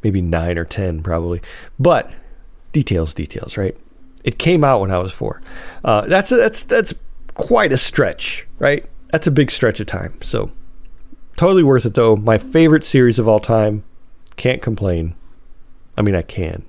maybe 0.04 0.22
nine 0.22 0.58
or 0.58 0.66
ten 0.66 1.02
probably 1.02 1.42
but 1.80 2.12
details 2.72 3.14
details 3.14 3.58
right 3.58 3.78
it 4.24 4.40
came 4.40 4.64
out 4.64 4.82
when 4.82 4.92
I 4.92 4.98
was 4.98 5.12
four. 5.12 5.42
Uh, 5.84 6.02
that's 6.02 6.32
a, 6.32 6.38
that's 6.38 6.64
that's 6.64 6.94
quite 7.34 7.72
a 7.72 7.78
stretch, 7.78 8.48
right? 8.60 8.86
That's 9.12 9.28
a 9.28 9.32
big 9.32 9.52
stretch 9.52 9.80
of 9.80 9.88
time. 9.88 10.18
So 10.22 10.52
totally 11.38 11.64
worth 11.64 11.86
it 11.86 11.94
though. 11.94 12.16
My 12.16 12.38
favorite 12.38 12.84
series 12.84 13.20
of 13.20 13.28
all 13.28 13.40
time. 13.40 13.84
Can't 14.36 14.62
complain. 14.62 15.16
I 15.98 16.02
mean, 16.02 16.16
I 16.16 16.22
can. 16.22 16.64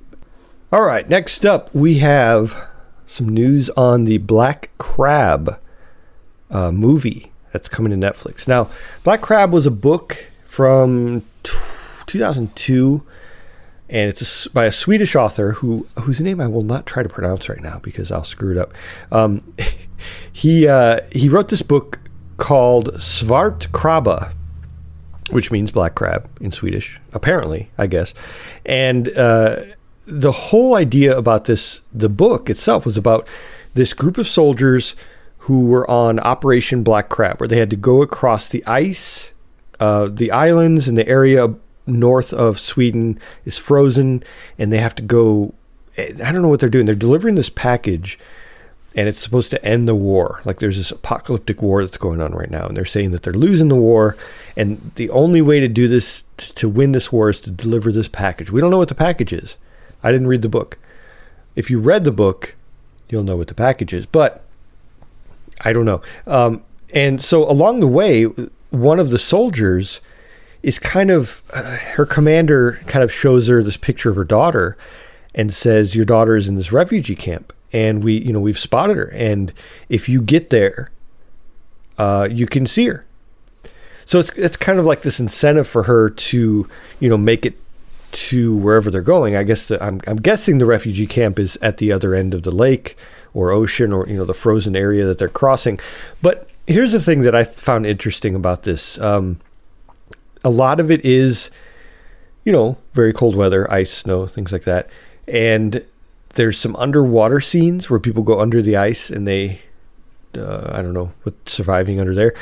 All 0.72 0.82
right. 0.82 1.08
Next 1.08 1.46
up, 1.46 1.74
we 1.74 1.98
have 1.98 2.66
some 3.06 3.28
news 3.28 3.70
on 3.70 4.04
the 4.04 4.18
Black 4.18 4.70
Crab 4.78 5.60
uh, 6.50 6.70
movie 6.70 7.32
that's 7.52 7.68
coming 7.68 7.98
to 7.98 8.06
Netflix. 8.06 8.48
Now, 8.48 8.70
Black 9.02 9.20
Crab 9.20 9.52
was 9.52 9.66
a 9.66 9.70
book 9.70 10.26
from 10.46 11.22
t- 11.42 11.56
2002 12.06 13.02
and 13.88 14.08
it's 14.08 14.46
a, 14.46 14.50
by 14.50 14.64
a 14.64 14.72
Swedish 14.72 15.14
author 15.14 15.52
who 15.52 15.86
whose 16.00 16.20
name 16.20 16.40
I 16.40 16.46
will 16.46 16.62
not 16.62 16.86
try 16.86 17.02
to 17.02 17.08
pronounce 17.08 17.48
right 17.48 17.60
now 17.60 17.78
because 17.80 18.10
I'll 18.10 18.24
screw 18.24 18.50
it 18.50 18.58
up. 18.58 18.72
Um, 19.12 19.54
he 20.32 20.66
uh, 20.66 21.00
he 21.12 21.28
wrote 21.28 21.48
this 21.48 21.62
book 21.62 22.00
called 22.36 22.94
Svart 22.94 23.68
Krabba, 23.68 24.32
which 25.30 25.50
means 25.50 25.70
black 25.70 25.94
crab 25.94 26.28
in 26.40 26.50
Swedish, 26.50 27.00
apparently, 27.12 27.70
I 27.78 27.86
guess. 27.86 28.14
And 28.64 29.08
uh, 29.16 29.62
the 30.06 30.32
whole 30.32 30.74
idea 30.74 31.16
about 31.16 31.46
this, 31.46 31.80
the 31.92 32.08
book 32.08 32.50
itself, 32.50 32.84
was 32.84 32.96
about 32.96 33.26
this 33.74 33.92
group 33.92 34.18
of 34.18 34.26
soldiers 34.26 34.94
who 35.38 35.66
were 35.66 35.88
on 35.90 36.18
Operation 36.20 36.82
Black 36.82 37.08
Crab, 37.08 37.40
where 37.40 37.48
they 37.48 37.58
had 37.58 37.70
to 37.70 37.76
go 37.76 38.02
across 38.02 38.48
the 38.48 38.64
ice, 38.66 39.32
uh, 39.80 40.08
the 40.10 40.30
islands, 40.30 40.88
and 40.88 40.96
the 40.96 41.06
area 41.08 41.54
north 41.86 42.32
of 42.32 42.58
Sweden 42.58 43.18
is 43.44 43.58
frozen 43.58 44.22
and 44.58 44.72
they 44.72 44.78
have 44.78 44.94
to 44.94 45.02
go. 45.02 45.52
I 45.98 46.32
don't 46.32 46.42
know 46.42 46.48
what 46.48 46.60
they're 46.60 46.68
doing. 46.68 46.86
They're 46.86 46.94
delivering 46.94 47.34
this 47.34 47.50
package 47.50 48.18
and 48.96 49.08
it's 49.08 49.20
supposed 49.20 49.50
to 49.50 49.64
end 49.64 49.86
the 49.88 49.94
war. 49.94 50.40
Like 50.44 50.60
there's 50.60 50.76
this 50.76 50.90
apocalyptic 50.90 51.62
war 51.62 51.84
that's 51.84 51.96
going 51.96 52.20
on 52.20 52.32
right 52.32 52.50
now, 52.50 52.66
and 52.66 52.76
they're 52.76 52.84
saying 52.84 53.10
that 53.10 53.22
they're 53.22 53.32
losing 53.32 53.68
the 53.68 53.74
war, 53.74 54.16
and 54.56 54.92
the 54.94 55.10
only 55.10 55.42
way 55.42 55.60
to 55.60 55.68
do 55.68 55.88
this 55.88 56.24
to 56.38 56.68
win 56.68 56.92
this 56.92 57.10
war 57.10 57.28
is 57.28 57.40
to 57.42 57.50
deliver 57.50 57.90
this 57.90 58.08
package. 58.08 58.50
We 58.50 58.60
don't 58.60 58.70
know 58.70 58.78
what 58.78 58.88
the 58.88 58.94
package 58.94 59.32
is. 59.32 59.56
I 60.02 60.12
didn't 60.12 60.28
read 60.28 60.42
the 60.42 60.48
book. 60.48 60.78
If 61.56 61.70
you 61.70 61.80
read 61.80 62.04
the 62.04 62.12
book, 62.12 62.54
you'll 63.08 63.24
know 63.24 63.36
what 63.36 63.48
the 63.48 63.54
package 63.54 63.92
is, 63.92 64.06
but 64.06 64.44
I 65.60 65.72
don't 65.72 65.84
know. 65.84 66.02
Um, 66.26 66.62
and 66.92 67.22
so 67.22 67.48
along 67.50 67.80
the 67.80 67.86
way, 67.86 68.24
one 68.70 69.00
of 69.00 69.10
the 69.10 69.18
soldiers 69.18 70.00
is 70.62 70.78
kind 70.78 71.10
of 71.10 71.42
uh, 71.52 71.76
her 71.76 72.06
commander 72.06 72.80
kind 72.86 73.02
of 73.02 73.12
shows 73.12 73.48
her 73.48 73.62
this 73.62 73.76
picture 73.76 74.10
of 74.10 74.16
her 74.16 74.24
daughter 74.24 74.76
and 75.34 75.52
says 75.52 75.94
your 75.94 76.04
daughter 76.04 76.36
is 76.36 76.48
in 76.48 76.54
this 76.54 76.72
refugee 76.72 77.14
camp 77.14 77.52
and 77.72 78.02
we 78.02 78.16
you 78.16 78.32
know 78.32 78.40
we've 78.40 78.58
spotted 78.58 78.96
her 78.96 79.10
and 79.12 79.52
if 79.90 80.08
you 80.08 80.22
get 80.22 80.48
there 80.48 80.90
uh, 81.98 82.26
you 82.30 82.46
can 82.46 82.66
see 82.66 82.86
her 82.86 83.04
so 84.06 84.18
it's 84.18 84.30
it's 84.30 84.56
kind 84.56 84.78
of 84.78 84.86
like 84.86 85.02
this 85.02 85.20
incentive 85.20 85.68
for 85.68 85.84
her 85.84 86.10
to 86.10 86.68
you 87.00 87.08
know 87.08 87.16
make 87.16 87.46
it 87.46 87.58
to 88.12 88.54
wherever 88.54 88.90
they're 88.90 89.02
going. 89.02 89.34
I 89.34 89.42
guess 89.42 89.66
the, 89.66 89.82
I'm, 89.82 90.00
I'm 90.06 90.16
guessing 90.16 90.58
the 90.58 90.66
refugee 90.66 91.06
camp 91.06 91.38
is 91.38 91.58
at 91.60 91.78
the 91.78 91.90
other 91.90 92.14
end 92.14 92.32
of 92.32 92.44
the 92.44 92.52
lake 92.52 92.96
or 93.34 93.50
ocean 93.50 93.92
or 93.92 94.06
you 94.06 94.16
know 94.16 94.24
the 94.24 94.34
frozen 94.34 94.76
area 94.76 95.04
that 95.06 95.18
they're 95.18 95.28
crossing. 95.28 95.80
But 96.22 96.48
here's 96.66 96.92
the 96.92 97.00
thing 97.00 97.22
that 97.22 97.34
i 97.34 97.44
found 97.44 97.86
interesting 97.86 98.34
about 98.34 98.62
this. 98.62 98.98
Um, 98.98 99.40
a 100.44 100.50
lot 100.50 100.80
of 100.80 100.90
it 100.90 101.04
is 101.04 101.50
you 102.44 102.52
know 102.52 102.76
very 102.94 103.12
cold 103.12 103.34
weather 103.34 103.70
ice 103.70 103.92
snow 103.92 104.26
things 104.26 104.52
like 104.52 104.64
that. 104.64 104.88
And 105.26 105.84
there's 106.34 106.58
some 106.58 106.76
underwater 106.76 107.40
scenes 107.40 107.88
where 107.88 108.00
people 108.00 108.22
go 108.22 108.40
under 108.40 108.60
the 108.60 108.76
ice 108.76 109.10
and 109.10 109.26
they, 109.26 109.60
uh, 110.36 110.70
I 110.72 110.82
don't 110.82 110.92
know, 110.92 111.12
with 111.24 111.34
surviving 111.48 112.00
under 112.00 112.14
there. 112.14 112.34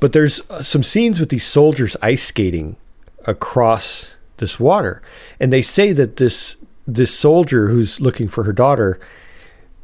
But 0.00 0.12
there's 0.12 0.40
uh, 0.50 0.62
some 0.62 0.82
scenes 0.82 1.20
with 1.20 1.30
these 1.30 1.46
soldiers 1.46 1.96
ice 2.02 2.24
skating 2.24 2.76
across 3.26 4.14
this 4.36 4.60
water, 4.60 5.02
and 5.40 5.52
they 5.52 5.62
say 5.62 5.92
that 5.92 6.16
this 6.16 6.56
this 6.86 7.12
soldier 7.12 7.68
who's 7.68 8.00
looking 8.00 8.28
for 8.28 8.44
her 8.44 8.52
daughter 8.52 9.00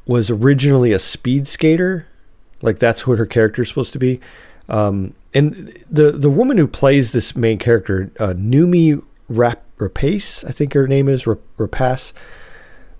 was 0.07 0.31
originally 0.31 0.93
a 0.93 0.99
speed 0.99 1.49
skater, 1.49 2.07
like 2.61 2.79
that's 2.79 3.07
what 3.07 3.19
her 3.19 3.27
character 3.27 3.63
is 3.63 3.69
supposed 3.69 3.93
to 3.93 3.99
be. 3.99 4.21
Um, 4.69 5.15
and 5.35 5.77
the 5.91 6.13
the 6.13 6.31
woman 6.31 6.59
who 6.59 6.67
plays 6.67 7.13
this 7.13 7.35
main 7.35 7.59
character, 7.59 8.11
uh, 8.19 8.35
Noomi 8.35 9.03
Rap- 9.29 9.65
Rapace, 9.79 10.45
I 10.45 10.53
think 10.53 10.75
her 10.75 10.87
name 10.87 11.09
is 11.09 11.25
Rapace. 11.25 12.13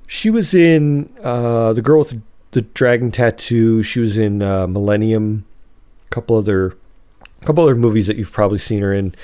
She 0.07 0.31
was 0.31 0.55
in 0.55 1.11
uh, 1.23 1.73
the 1.73 1.83
girl 1.83 2.01
with 2.01 2.21
the 2.53 2.63
dragon 2.63 3.11
tattoo. 3.11 3.83
She 3.83 4.01
was 4.01 4.19
in 4.19 4.43
uh, 4.43 4.67
Millennium. 4.67 5.45
A 6.07 6.15
couple 6.15 6.37
other, 6.37 6.77
couple 7.43 7.65
other 7.65 7.75
movies 7.75 8.07
that 8.07 8.17
you've 8.17 8.33
probably 8.33 8.59
seen 8.59 8.81
her 8.81 8.93
in. 8.93 9.15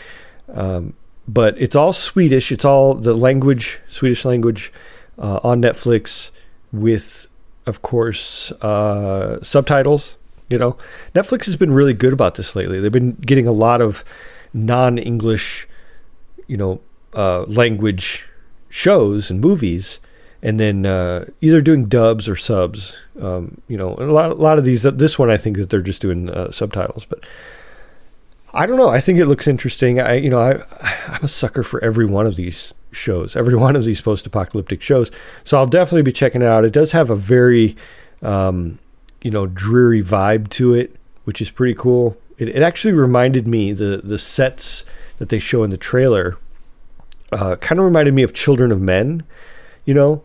Um, 0.52 0.94
but 1.26 1.60
it's 1.60 1.76
all 1.76 1.92
Swedish. 1.92 2.50
It's 2.50 2.64
all 2.64 2.94
the 2.94 3.14
language, 3.14 3.80
Swedish 3.88 4.24
language, 4.24 4.72
uh, 5.18 5.40
on 5.42 5.60
Netflix 5.60 6.30
with, 6.72 7.26
of 7.66 7.82
course, 7.82 8.50
uh, 8.62 9.42
subtitles. 9.42 10.16
You 10.48 10.58
know, 10.58 10.78
Netflix 11.14 11.44
has 11.44 11.56
been 11.56 11.72
really 11.72 11.92
good 11.92 12.14
about 12.14 12.36
this 12.36 12.56
lately. 12.56 12.80
They've 12.80 12.90
been 12.90 13.12
getting 13.16 13.46
a 13.46 13.52
lot 13.52 13.82
of 13.82 14.02
non-English, 14.54 15.68
you 16.46 16.56
know, 16.56 16.80
uh, 17.14 17.42
language 17.42 18.26
shows 18.70 19.30
and 19.30 19.40
movies 19.40 19.98
and 20.42 20.60
then 20.60 20.86
uh, 20.86 21.24
either 21.40 21.60
doing 21.60 21.86
dubs 21.86 22.28
or 22.28 22.36
subs. 22.36 22.94
Um, 23.20 23.60
you 23.68 23.76
know, 23.76 23.94
a 23.98 24.04
lot, 24.04 24.30
a 24.30 24.34
lot 24.34 24.58
of 24.58 24.64
these. 24.64 24.82
This 24.82 25.18
one, 25.18 25.30
I 25.30 25.36
think 25.36 25.56
that 25.56 25.70
they're 25.70 25.80
just 25.80 26.02
doing 26.02 26.30
uh, 26.30 26.52
subtitles, 26.52 27.04
but 27.04 27.24
I 28.54 28.66
don't 28.66 28.76
know. 28.76 28.88
I 28.88 29.00
think 29.00 29.18
it 29.18 29.26
looks 29.26 29.46
interesting. 29.46 30.00
I, 30.00 30.14
you 30.14 30.30
know, 30.30 30.40
I, 30.40 30.62
I'm 31.08 31.24
a 31.24 31.28
sucker 31.28 31.62
for 31.62 31.82
every 31.84 32.06
one 32.06 32.26
of 32.26 32.36
these 32.36 32.74
shows, 32.90 33.36
every 33.36 33.54
one 33.54 33.76
of 33.76 33.84
these 33.84 34.00
post-apocalyptic 34.00 34.80
shows. 34.80 35.10
So 35.44 35.58
I'll 35.58 35.66
definitely 35.66 36.02
be 36.02 36.12
checking 36.12 36.42
it 36.42 36.46
out. 36.46 36.64
It 36.64 36.72
does 36.72 36.92
have 36.92 37.10
a 37.10 37.16
very, 37.16 37.76
um, 38.22 38.78
you 39.20 39.30
know, 39.30 39.46
dreary 39.46 40.02
vibe 40.02 40.48
to 40.50 40.74
it, 40.74 40.96
which 41.24 41.40
is 41.40 41.50
pretty 41.50 41.74
cool. 41.74 42.16
It, 42.38 42.48
it 42.48 42.62
actually 42.62 42.94
reminded 42.94 43.46
me 43.46 43.72
the 43.72 44.00
the 44.02 44.18
sets 44.18 44.84
that 45.18 45.28
they 45.28 45.38
show 45.38 45.62
in 45.62 45.70
the 45.70 45.76
trailer. 45.76 46.38
Uh, 47.30 47.56
kind 47.56 47.78
of 47.78 47.84
reminded 47.84 48.14
me 48.14 48.22
of 48.22 48.32
Children 48.32 48.72
of 48.72 48.80
Men, 48.80 49.24
you 49.84 49.92
know, 49.92 50.22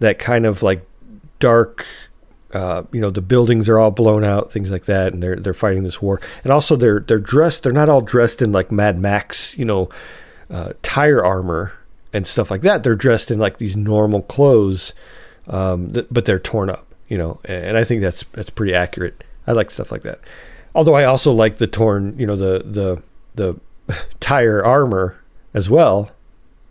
that 0.00 0.18
kind 0.18 0.44
of 0.44 0.62
like 0.62 0.84
dark 1.38 1.86
uh, 2.52 2.82
you 2.92 3.00
know 3.00 3.10
the 3.10 3.20
buildings 3.20 3.68
are 3.68 3.78
all 3.78 3.90
blown 3.90 4.24
out, 4.24 4.52
things 4.52 4.70
like 4.70 4.84
that, 4.86 5.12
and 5.12 5.22
they're 5.22 5.36
they're 5.36 5.54
fighting 5.54 5.82
this 5.82 6.00
war. 6.02 6.20
And 6.44 6.52
also 6.52 6.76
they're 6.76 7.00
they're 7.00 7.18
dressed. 7.18 7.62
They're 7.62 7.72
not 7.72 7.88
all 7.88 8.00
dressed 8.00 8.42
in 8.42 8.52
like 8.52 8.70
Mad 8.70 8.98
Max, 8.98 9.56
you 9.56 9.64
know, 9.64 9.88
uh, 10.50 10.72
tire 10.82 11.24
armor 11.24 11.72
and 12.12 12.26
stuff 12.26 12.50
like 12.50 12.60
that. 12.62 12.82
They're 12.82 12.94
dressed 12.94 13.30
in 13.30 13.38
like 13.38 13.58
these 13.58 13.76
normal 13.76 14.22
clothes, 14.22 14.92
um, 15.48 15.92
th- 15.92 16.06
but 16.10 16.24
they're 16.24 16.38
torn 16.38 16.70
up, 16.70 16.86
you 17.08 17.18
know. 17.18 17.40
And 17.44 17.76
I 17.76 17.84
think 17.84 18.00
that's 18.00 18.24
that's 18.32 18.50
pretty 18.50 18.74
accurate. 18.74 19.24
I 19.46 19.52
like 19.52 19.70
stuff 19.70 19.90
like 19.90 20.02
that. 20.02 20.20
Although 20.74 20.94
I 20.94 21.04
also 21.04 21.32
like 21.32 21.58
the 21.58 21.66
torn, 21.66 22.18
you 22.18 22.26
know, 22.26 22.36
the 22.36 22.62
the 22.64 23.02
the 23.34 23.60
tire 24.20 24.64
armor 24.64 25.20
as 25.54 25.68
well, 25.68 26.10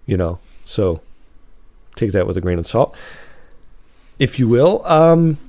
you 0.06 0.18
know. 0.18 0.40
So 0.66 1.02
take 1.96 2.12
that 2.14 2.28
with 2.28 2.38
a 2.38 2.42
grain 2.42 2.60
of 2.60 2.68
salt 2.68 2.96
if 4.22 4.38
you 4.38 4.48
will. 4.48 4.86
Um, 4.86 5.40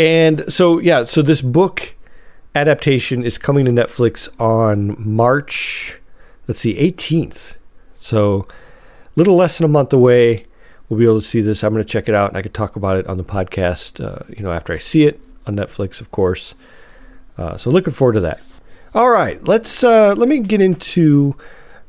and 0.00 0.50
so, 0.50 0.78
yeah, 0.78 1.04
so 1.04 1.20
this 1.20 1.42
book 1.42 1.94
adaptation 2.54 3.22
is 3.22 3.36
coming 3.36 3.66
to 3.66 3.70
Netflix 3.70 4.30
on 4.40 4.96
March, 4.98 6.00
let's 6.48 6.60
see, 6.60 6.74
18th. 6.74 7.56
So, 7.98 8.48
a 8.48 9.10
little 9.14 9.36
less 9.36 9.58
than 9.58 9.66
a 9.66 9.68
month 9.68 9.92
away. 9.92 10.46
We'll 10.88 10.98
be 10.98 11.04
able 11.04 11.20
to 11.20 11.26
see 11.26 11.42
this. 11.42 11.62
I'm 11.62 11.74
going 11.74 11.84
to 11.84 11.92
check 11.92 12.08
it 12.08 12.14
out 12.14 12.30
and 12.30 12.38
I 12.38 12.40
could 12.40 12.54
talk 12.54 12.76
about 12.76 12.96
it 12.96 13.06
on 13.08 13.18
the 13.18 13.24
podcast, 13.24 14.02
uh, 14.02 14.24
you 14.34 14.42
know, 14.42 14.52
after 14.52 14.72
I 14.72 14.78
see 14.78 15.04
it 15.04 15.20
on 15.46 15.56
Netflix, 15.56 16.00
of 16.00 16.10
course. 16.10 16.54
Uh, 17.36 17.58
so, 17.58 17.68
looking 17.68 17.92
forward 17.92 18.14
to 18.14 18.20
that. 18.20 18.40
All 18.94 19.10
right, 19.10 19.46
let's 19.46 19.84
uh, 19.84 20.14
let 20.16 20.30
me 20.30 20.38
get 20.38 20.62
into 20.62 21.36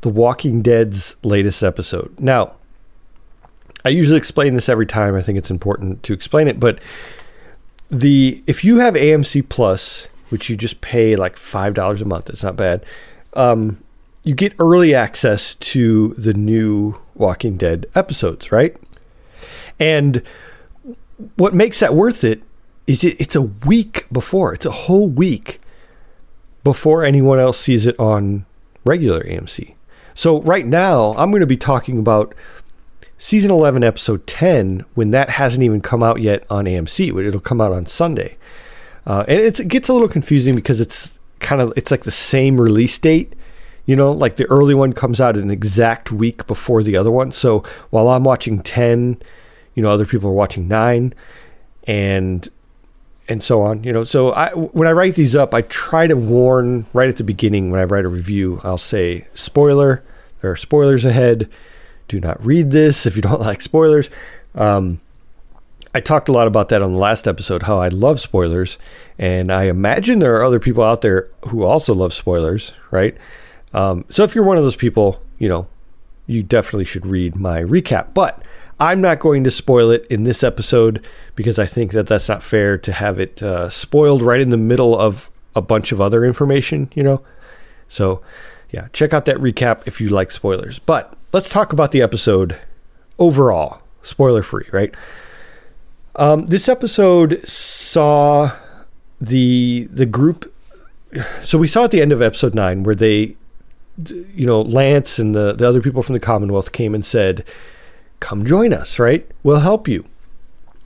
The 0.02 0.10
Walking 0.10 0.62
Dead's 0.62 1.16
latest 1.24 1.64
episode. 1.64 2.20
Now, 2.20 2.56
I 3.86 3.90
usually 3.90 4.18
explain 4.18 4.54
this 4.54 4.68
every 4.68 4.86
time. 4.86 5.16
I 5.16 5.22
think 5.22 5.38
it's 5.38 5.50
important 5.50 6.04
to 6.04 6.12
explain 6.12 6.50
it, 6.50 6.60
but 6.60 6.80
the 7.92 8.42
if 8.48 8.64
you 8.64 8.80
have 8.80 8.96
AMC 8.96 9.48
Plus, 9.50 10.08
which 10.30 10.50
you 10.50 10.56
just 10.56 10.82
pay 10.82 11.16
like 11.16 11.38
five 11.38 11.74
dollars 11.74 12.02
a 12.02 12.06
month, 12.06 12.30
it's 12.30 12.44
not 12.44 12.56
bad. 12.56 12.86
Um, 13.34 13.84
you 14.24 14.34
get 14.34 14.54
early 14.60 14.96
access 14.96 15.56
to 15.56 16.10
the 16.18 16.34
new 16.34 17.00
Walking 17.16 17.58
Dead 17.58 17.86
episodes, 17.94 18.52
right? 18.52 18.76
And 19.80 20.24
what 21.36 21.54
makes 21.54 21.80
that 21.80 21.94
worth 21.94 22.24
it 22.24 22.42
is 22.88 23.04
it, 23.04 23.20
it's 23.20 23.36
a 23.36 23.42
week 23.42 24.06
before. 24.12 24.54
It's 24.54 24.66
a 24.66 24.72
whole 24.72 25.08
week 25.08 25.60
before 26.64 27.04
anyone 27.04 27.40
else 27.40 27.60
sees 27.60 27.86
it 27.86 28.00
on 28.00 28.46
regular 28.86 29.22
AMC. 29.24 29.74
So 30.14 30.42
right 30.42 30.66
now, 30.66 31.14
I'm 31.14 31.32
going 31.32 31.42
to 31.42 31.48
be 31.48 31.58
talking 31.58 31.98
about 31.98 32.36
season 33.22 33.52
11, 33.52 33.84
episode 33.84 34.26
10, 34.26 34.84
when 34.96 35.12
that 35.12 35.30
hasn't 35.30 35.64
even 35.64 35.80
come 35.80 36.02
out 36.02 36.20
yet 36.22 36.44
on 36.50 36.66
AMC. 36.66 37.24
It'll 37.24 37.40
come 37.40 37.62
out 37.62 37.72
on 37.72 37.86
Sunday. 37.86 38.36
Uh, 39.06 39.24
and 39.28 39.40
it 39.40 39.68
gets 39.68 39.90
a 39.90 39.94
little 39.94 40.08
confusing 40.08 40.56
because 40.56 40.82
it's 40.82 41.20
kind 41.40 41.62
of 41.62 41.72
it's 41.76 41.92
like 41.92 42.04
the 42.04 42.10
same 42.10 42.60
release 42.60 42.98
date. 42.98 43.34
You 43.86 43.96
know, 43.96 44.12
like 44.12 44.38
the 44.38 44.46
early 44.46 44.74
one 44.74 44.94
comes 44.94 45.22
out 45.22 45.38
an 45.38 45.52
exact 45.52 46.12
week 46.12 46.48
before 46.48 46.82
the 46.82 46.98
other 46.98 47.12
one. 47.12 47.32
So 47.32 47.64
while 47.92 48.10
I'm 48.10 48.24
watching 48.24 48.64
10, 48.64 49.22
you 49.76 49.84
know, 49.84 49.92
other 49.92 50.06
people 50.06 50.32
are 50.32 50.34
watching 50.34 50.68
9 50.68 51.14
and 51.84 52.50
and 53.30 53.44
so 53.44 53.62
on, 53.62 53.84
you 53.84 53.94
know. 53.94 54.04
So 54.04 54.32
I 54.32 54.50
when 54.54 54.88
I 54.88 54.92
write 54.94 55.14
these 55.14 55.36
up, 55.36 55.54
I 55.54 55.62
try 55.62 56.08
to 56.08 56.16
warn 56.16 56.88
right 56.92 57.08
at 57.08 57.18
the 57.18 57.24
beginning 57.24 57.70
when 57.70 57.80
I 57.80 57.84
write 57.84 58.06
a 58.06 58.10
review, 58.10 58.62
I'll 58.64 58.80
say 58.80 59.28
spoiler, 59.36 60.04
there 60.42 60.50
are 60.50 60.56
spoilers 60.56 61.06
ahead 61.06 61.48
do 62.12 62.20
not 62.20 62.46
read 62.46 62.72
this 62.72 63.06
if 63.06 63.16
you 63.16 63.22
don't 63.22 63.40
like 63.50 63.62
spoilers. 63.62 64.10
Um, 64.54 65.00
I 65.94 66.02
talked 66.02 66.30
a 66.30 66.34
lot 66.34 66.48
about 66.48 66.70
that 66.70 66.82
on 66.82 66.92
the 66.92 66.98
last 66.98 67.28
episode, 67.28 67.64
how 67.64 67.80
I 67.80 67.88
love 67.88 68.20
spoilers. 68.20 68.78
And 69.18 69.52
I 69.52 69.64
imagine 69.66 70.20
there 70.20 70.36
are 70.36 70.44
other 70.44 70.60
people 70.60 70.84
out 70.84 71.02
there 71.02 71.30
who 71.48 71.64
also 71.64 71.94
love 71.94 72.14
spoilers, 72.14 72.74
right? 72.92 73.18
Um, 73.74 74.06
so 74.10 74.24
if 74.24 74.36
you're 74.36 74.44
one 74.44 74.58
of 74.58 74.64
those 74.64 74.76
people, 74.76 75.22
you 75.38 75.48
know, 75.50 75.68
you 76.28 76.44
definitely 76.44 76.86
should 76.86 77.06
read 77.06 77.36
my 77.36 77.62
recap. 77.62 78.14
But 78.14 78.42
I'm 78.80 79.02
not 79.02 79.20
going 79.20 79.44
to 79.46 79.52
spoil 79.52 79.90
it 79.90 80.06
in 80.10 80.24
this 80.24 80.44
episode 80.44 81.06
because 81.36 81.60
I 81.60 81.66
think 81.66 81.92
that 81.92 82.08
that's 82.08 82.28
not 82.28 82.44
fair 82.44 82.78
to 82.78 82.92
have 82.92 83.20
it 83.20 83.42
uh, 83.42 83.70
spoiled 83.70 84.22
right 84.22 84.42
in 84.42 84.50
the 84.50 84.58
middle 84.58 84.98
of 84.98 85.30
a 85.56 85.62
bunch 85.62 85.92
of 85.92 86.00
other 86.00 86.26
information, 86.26 86.90
you 86.94 87.04
know? 87.04 87.22
So, 87.90 88.22
yeah, 88.70 88.88
check 88.94 89.14
out 89.14 89.26
that 89.26 89.38
recap 89.38 89.88
if 89.88 90.00
you 90.00 90.10
like 90.10 90.32
spoilers. 90.32 90.80
But 90.80 91.14
let's 91.34 91.50
talk 91.50 91.74
about 91.74 91.92
the 91.92 92.02
episode 92.02 92.60
overall, 93.18 93.82
spoiler 94.02 94.44
free, 94.44 94.68
right? 94.72 94.94
Um, 96.16 96.48
this 96.48 96.68
episode 96.68 97.48
saw 97.48 98.52
the 99.20 99.88
the 99.92 100.06
group. 100.06 100.54
So 101.44 101.58
we 101.58 101.68
saw 101.68 101.86
at 101.86 101.92
the 101.92 102.02
end 102.02 102.12
of 102.12 102.22
episode 102.22 102.56
nine 102.56 102.84
where 102.84 102.96
they, 102.96 103.36
you 104.08 104.46
know, 104.46 104.62
Lance 104.62 105.20
and 105.20 105.34
the 105.36 105.54
the 105.54 105.68
other 105.68 105.82
people 105.82 106.04
from 106.04 106.14
the 106.14 106.20
Commonwealth 106.20 106.72
came 106.72 106.94
and 106.94 107.06
said, 107.06 107.48
"Come 108.20 108.46
join 108.46 108.74
us, 108.74 109.00
right? 109.00 109.30
We'll 109.44 109.60
help 109.60 109.88
you." 109.88 110.06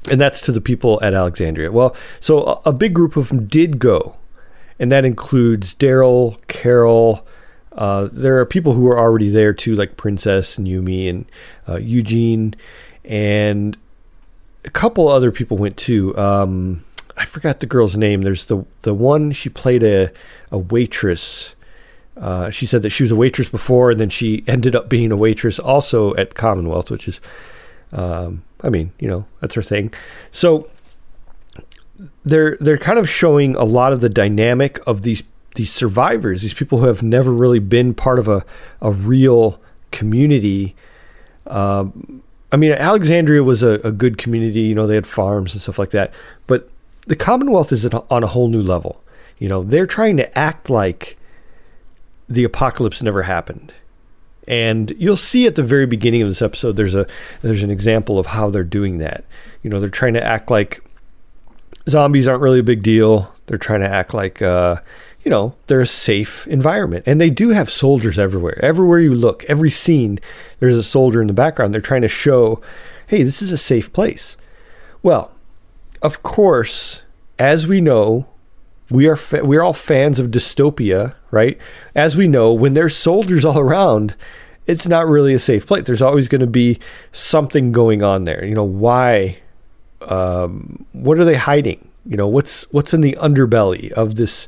And 0.10 0.22
that's 0.22 0.42
to 0.42 0.52
the 0.52 0.62
people 0.62 1.00
at 1.02 1.16
Alexandria. 1.16 1.72
Well, 1.72 1.96
so 2.20 2.44
a, 2.44 2.70
a 2.70 2.74
big 2.74 2.94
group 2.94 3.18
of 3.18 3.30
them 3.30 3.48
did 3.48 3.80
go, 3.80 4.16
and 4.78 4.92
that 4.92 5.06
includes 5.06 5.74
Daryl, 5.74 6.38
Carol, 6.48 7.26
uh, 7.76 8.08
there 8.12 8.40
are 8.40 8.46
people 8.46 8.74
who 8.74 8.88
are 8.88 8.98
already 8.98 9.30
there 9.30 9.54
too, 9.54 9.76
like 9.76 9.98
Princess 9.98 10.58
and 10.58 10.68
Yumi 10.68 11.10
and 11.10 11.26
uh, 11.68 11.76
Eugene, 11.76 12.56
and 13.04 13.78
a 14.64 14.70
couple 14.70 15.10
other 15.10 15.32
people 15.32 15.58
went 15.58 15.78
too. 15.78 16.18
Um, 16.18 16.86
I 17.18 17.26
forgot 17.26 17.60
the 17.60 17.66
girl's 17.66 17.98
name. 17.98 18.22
There's 18.22 18.46
the 18.46 18.66
the 18.82 18.94
one 18.94 19.32
she 19.32 19.50
played 19.50 19.84
a 19.84 20.12
a 20.52 20.58
waitress. 20.58 21.54
Uh, 22.16 22.50
she 22.50 22.66
said 22.66 22.82
that 22.82 22.92
she 22.92 23.04
was 23.04 23.12
a 23.12 23.16
waitress 23.16 23.50
before, 23.50 23.92
and 23.92 24.00
then 24.00 24.10
she 24.10 24.44
ended 24.48 24.76
up 24.76 24.88
being 24.88 25.12
a 25.12 25.18
waitress 25.18 25.60
also 25.60 26.16
at 26.16 26.34
Commonwealth, 26.34 26.90
which 26.90 27.10
is, 27.10 27.20
um, 27.92 28.44
I 28.62 28.70
mean, 28.70 28.94
you 29.00 29.10
know, 29.10 29.26
that's 29.42 29.56
her 29.56 29.62
thing. 29.62 29.94
So 30.32 30.70
they're 32.24 32.58
they're 32.62 32.78
kind 32.78 33.00
of 33.00 33.10
showing 33.10 33.56
a 33.58 33.66
lot 33.66 33.92
of 33.92 34.00
the 34.00 34.10
dynamic 34.10 34.80
of 34.88 35.02
these 35.02 35.24
these 35.56 35.72
survivors, 35.72 36.42
these 36.42 36.54
people 36.54 36.80
who 36.80 36.86
have 36.86 37.04
never 37.04 37.32
really 37.32 37.60
been 37.60 37.94
part 37.94 38.20
of 38.20 38.28
a 38.28 38.46
a 38.82 38.92
real 38.92 39.60
community. 39.92 40.76
Um, 41.48 42.22
I 42.52 42.58
mean, 42.58 42.72
Alexandria 42.72 43.44
was 43.44 43.64
a, 43.64 43.80
a 43.84 43.92
good 43.92 44.18
community. 44.18 44.62
You 44.62 44.76
know, 44.76 44.88
they 44.88 44.96
had 44.96 45.08
farms 45.08 45.54
and 45.54 45.62
stuff 45.62 45.80
like 45.80 45.92
that. 45.92 46.14
But 46.48 46.70
the 47.08 47.16
Commonwealth 47.16 47.72
is 47.72 47.86
on 47.86 48.24
a 48.24 48.28
whole 48.28 48.48
new 48.48 48.62
level. 48.62 49.02
You 49.38 49.50
know, 49.50 49.64
they're 49.64 49.88
trying 49.88 50.18
to 50.18 50.38
act 50.38 50.70
like 50.70 51.18
the 52.30 52.44
apocalypse 52.44 53.02
never 53.02 53.24
happened. 53.24 53.74
And 54.48 54.94
you'll 54.98 55.18
see 55.18 55.48
at 55.48 55.56
the 55.56 55.64
very 55.64 55.86
beginning 55.86 56.22
of 56.22 56.28
this 56.28 56.42
episode 56.42 56.78
there's 56.78 56.94
a 56.94 57.08
there's 57.42 57.64
an 57.64 57.72
example 57.72 58.20
of 58.20 58.28
how 58.28 58.50
they're 58.50 58.64
doing 58.64 59.00
that. 59.00 59.26
You 59.64 59.70
know, 59.70 59.80
they're 59.80 59.90
trying 59.90 60.14
to 60.14 60.24
act 60.24 60.52
like 60.52 60.84
zombies 61.90 62.28
aren't 62.28 62.42
really 62.42 62.60
a 62.60 62.64
big 62.64 62.84
deal. 62.84 63.34
They're 63.48 63.58
trying 63.58 63.82
to 63.82 63.90
act 63.90 64.14
like 64.14 64.42
uh, 64.42 64.78
you 65.26 65.32
know, 65.32 65.56
they're 65.66 65.82
a 65.82 65.88
safe 65.88 66.46
environment. 66.48 67.04
And 67.08 67.20
they 67.20 67.32
do 67.32 67.50
have 67.50 67.70
soldiers 67.72 68.20
everywhere. 68.20 68.64
Everywhere 68.64 69.00
you 69.00 69.16
look, 69.16 69.44
every 69.46 69.72
scene, 69.72 70.20
there's 70.60 70.78
a 70.78 70.84
soldier 70.84 71.20
in 71.20 71.28
the 71.28 71.34
background. 71.34 71.74
They're 71.74 71.82
trying 71.82 72.04
to 72.04 72.08
show, 72.08 72.62
hey, 73.08 73.24
this 73.24 73.42
is 73.42 73.52
a 73.52 73.58
safe 73.58 73.92
place. 73.92 74.38
Well, 75.02 75.32
of 76.04 76.22
course, 76.22 77.02
as 77.40 77.66
we 77.66 77.82
know, 77.82 78.28
we 78.92 79.08
are 79.08 79.16
fa- 79.16 79.44
we're 79.44 79.64
all 79.64 79.74
fans 79.74 80.20
of 80.20 80.30
dystopia, 80.30 81.16
right? 81.32 81.58
As 81.96 82.16
we 82.16 82.28
know, 82.28 82.54
when 82.54 82.76
there's 82.76 82.96
soldiers 82.96 83.44
all 83.44 83.60
around, 83.60 84.14
it's 84.68 84.88
not 84.88 85.08
really 85.08 85.34
a 85.34 85.40
safe 85.40 85.66
place. 85.66 85.88
There's 85.88 86.04
always 86.04 86.28
going 86.28 86.42
to 86.42 86.48
be 86.48 86.80
something 87.12 87.72
going 87.72 88.04
on 88.04 88.26
there. 88.26 88.46
You 88.46 88.54
know 88.54 88.64
why? 88.64 89.40
Um, 90.02 90.86
what 90.92 91.18
are 91.18 91.26
they 91.26 91.36
hiding? 91.36 91.90
You 92.06 92.16
know 92.16 92.28
what's 92.28 92.72
what's 92.72 92.94
in 92.94 93.02
the 93.02 93.18
underbelly 93.20 93.92
of 93.94 94.16
this 94.16 94.48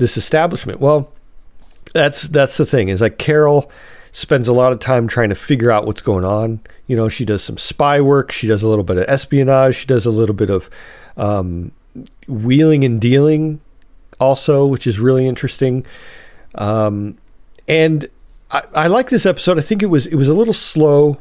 this 0.00 0.16
establishment? 0.16 0.80
Well, 0.80 1.12
that's 1.94 2.22
that's 2.22 2.56
the 2.56 2.66
thing. 2.66 2.88
Is 2.88 3.00
like 3.00 3.18
Carol 3.18 3.70
spends 4.12 4.48
a 4.48 4.52
lot 4.52 4.72
of 4.72 4.80
time 4.80 5.06
trying 5.06 5.28
to 5.28 5.36
figure 5.36 5.70
out 5.70 5.86
what's 5.86 6.02
going 6.02 6.24
on. 6.24 6.60
You 6.88 6.96
know, 6.96 7.08
she 7.08 7.24
does 7.24 7.44
some 7.44 7.58
spy 7.58 8.00
work. 8.00 8.32
She 8.32 8.48
does 8.48 8.64
a 8.64 8.68
little 8.68 8.82
bit 8.82 8.96
of 8.96 9.04
espionage. 9.08 9.76
She 9.76 9.86
does 9.86 10.04
a 10.04 10.10
little 10.10 10.34
bit 10.34 10.50
of 10.50 10.68
um, 11.16 11.70
wheeling 12.26 12.84
and 12.84 13.00
dealing, 13.00 13.60
also, 14.18 14.66
which 14.66 14.86
is 14.86 14.98
really 14.98 15.26
interesting. 15.26 15.86
Um, 16.56 17.16
and 17.68 18.08
I, 18.50 18.62
I 18.74 18.86
like 18.88 19.10
this 19.10 19.26
episode. 19.26 19.58
I 19.58 19.62
think 19.62 19.82
it 19.82 19.86
was 19.86 20.06
it 20.06 20.16
was 20.16 20.28
a 20.28 20.34
little 20.34 20.54
slow. 20.54 21.18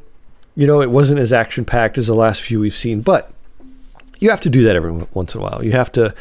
You 0.56 0.65
know, 0.65 0.82
it 0.82 0.89
wasn't 0.89 1.20
as 1.20 1.32
action 1.32 1.63
packed 1.63 1.98
as 1.98 2.08
the 2.08 2.15
last 2.15 2.42
few 2.42 2.60
we've 2.60 2.76
seen, 2.76 3.02
but 3.02 3.32
you 4.20 4.30
have 4.30 4.42
to 4.42 4.50
do 4.50 4.63
that 4.63 4.76
every 4.76 4.92
once 5.13 5.36
in 5.36 5.42
a 5.42 5.44
while. 5.44 5.63
You 5.63 5.72
have 5.74 5.92
to 5.94 6.13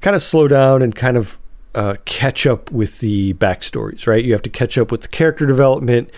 kind 0.00 0.16
of 0.16 0.22
slow 0.22 0.48
down 0.48 0.82
and 0.82 0.94
kind 0.94 1.16
of 1.16 1.38
uh, 1.74 1.94
catch 2.04 2.46
up 2.46 2.70
with 2.70 3.00
the 3.00 3.34
backstories, 3.34 4.06
right? 4.06 4.24
You 4.24 4.32
have 4.32 4.42
to 4.42 4.50
catch 4.50 4.76
up 4.76 4.90
with 4.90 5.02
the 5.02 5.08
character 5.08 5.46
development 5.46 6.10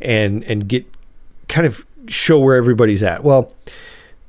and 0.00 0.44
and 0.44 0.68
get 0.68 0.86
kind 1.48 1.66
of 1.66 1.84
show 2.08 2.38
where 2.38 2.56
everybody's 2.56 3.02
at. 3.02 3.24
Well, 3.24 3.52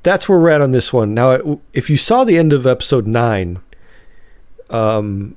that's 0.02 0.28
where 0.28 0.38
we're 0.38 0.50
at 0.50 0.62
on 0.62 0.72
this 0.72 0.92
one. 0.92 1.14
Now, 1.14 1.60
if 1.72 1.90
you 1.90 1.96
saw 1.96 2.24
the 2.24 2.38
end 2.38 2.52
of 2.52 2.66
episode 2.66 3.06
nine, 3.06 3.60
um, 4.70 5.36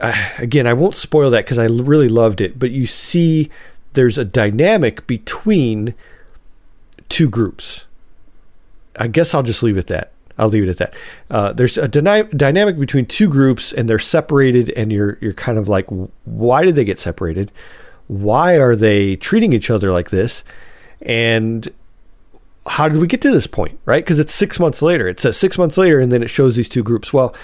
I, 0.00 0.32
again, 0.38 0.66
I 0.66 0.72
won't 0.72 0.96
spoil 0.96 1.30
that 1.30 1.44
because 1.44 1.58
I 1.58 1.66
really 1.66 2.08
loved 2.08 2.40
it, 2.40 2.58
but 2.58 2.70
you 2.70 2.86
see 2.86 3.50
there's 3.94 4.18
a 4.18 4.24
dynamic 4.24 5.06
between 5.06 5.94
two 7.08 7.28
groups. 7.28 7.84
I 8.96 9.08
guess 9.08 9.34
I'll 9.34 9.42
just 9.42 9.62
leave 9.62 9.76
it 9.76 9.80
at 9.80 9.86
that. 9.88 10.12
I'll 10.38 10.48
leave 10.48 10.64
it 10.64 10.68
at 10.68 10.76
that. 10.78 10.94
Uh, 11.30 11.52
there's 11.52 11.78
a 11.78 11.88
dyna- 11.88 12.24
dynamic 12.24 12.78
between 12.78 13.06
two 13.06 13.28
groups, 13.28 13.72
and 13.72 13.88
they're 13.88 13.98
separated, 13.98 14.70
and 14.70 14.92
you're 14.92 15.18
you're 15.20 15.32
kind 15.32 15.58
of 15.58 15.68
like, 15.68 15.86
why 16.24 16.64
did 16.64 16.74
they 16.74 16.84
get 16.84 16.98
separated? 16.98 17.52
Why 18.08 18.54
are 18.54 18.76
they 18.76 19.16
treating 19.16 19.52
each 19.52 19.70
other 19.70 19.92
like 19.92 20.10
this? 20.10 20.44
And 21.00 21.68
how 22.66 22.88
did 22.88 23.00
we 23.00 23.06
get 23.06 23.20
to 23.22 23.30
this 23.30 23.46
point, 23.46 23.78
right? 23.84 24.04
Because 24.04 24.18
it's 24.18 24.34
six 24.34 24.58
months 24.58 24.82
later. 24.82 25.06
It 25.06 25.20
says 25.20 25.36
six 25.36 25.58
months 25.58 25.76
later, 25.76 26.00
and 26.00 26.10
then 26.10 26.22
it 26.22 26.28
shows 26.28 26.56
these 26.56 26.68
two 26.68 26.82
groups. 26.82 27.12
Well, 27.12 27.34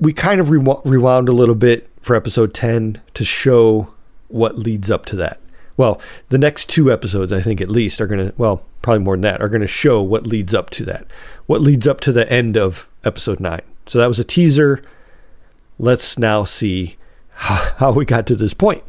we 0.00 0.12
kind 0.12 0.40
of 0.40 0.50
re- 0.50 0.76
rewound 0.84 1.28
a 1.28 1.32
little 1.32 1.54
bit 1.54 1.88
for 2.00 2.16
episode 2.16 2.54
10 2.54 3.00
to 3.14 3.24
show 3.24 3.88
what 4.28 4.58
leads 4.58 4.90
up 4.90 5.06
to 5.06 5.16
that. 5.16 5.40
Well, 5.76 6.00
the 6.28 6.38
next 6.38 6.68
two 6.68 6.92
episodes, 6.92 7.32
I 7.32 7.40
think 7.40 7.60
at 7.60 7.70
least, 7.70 8.00
are 8.00 8.06
going 8.06 8.28
to, 8.28 8.34
well, 8.36 8.62
probably 8.82 9.04
more 9.04 9.14
than 9.14 9.22
that, 9.22 9.40
are 9.40 9.48
going 9.48 9.60
to 9.60 9.66
show 9.66 10.00
what 10.00 10.26
leads 10.26 10.54
up 10.54 10.70
to 10.70 10.84
that, 10.84 11.06
what 11.46 11.60
leads 11.60 11.88
up 11.88 12.00
to 12.02 12.12
the 12.12 12.30
end 12.32 12.56
of 12.56 12.88
episode 13.04 13.40
9. 13.40 13.60
So 13.86 13.98
that 13.98 14.06
was 14.06 14.18
a 14.18 14.24
teaser. 14.24 14.82
Let's 15.78 16.18
now 16.18 16.44
see 16.44 16.96
how, 17.30 17.92
we 17.92 18.04
got 18.04 18.26
to 18.28 18.36
this 18.36 18.54
point. 18.54 18.84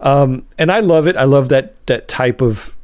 Um, 0.00 0.46
and 0.58 0.72
I 0.72 0.80
love 0.80 1.06
it. 1.06 1.16
I 1.16 1.24
love 1.24 1.50
that 1.50 1.74
that 1.86 2.08
type 2.08 2.40
of 2.40 2.74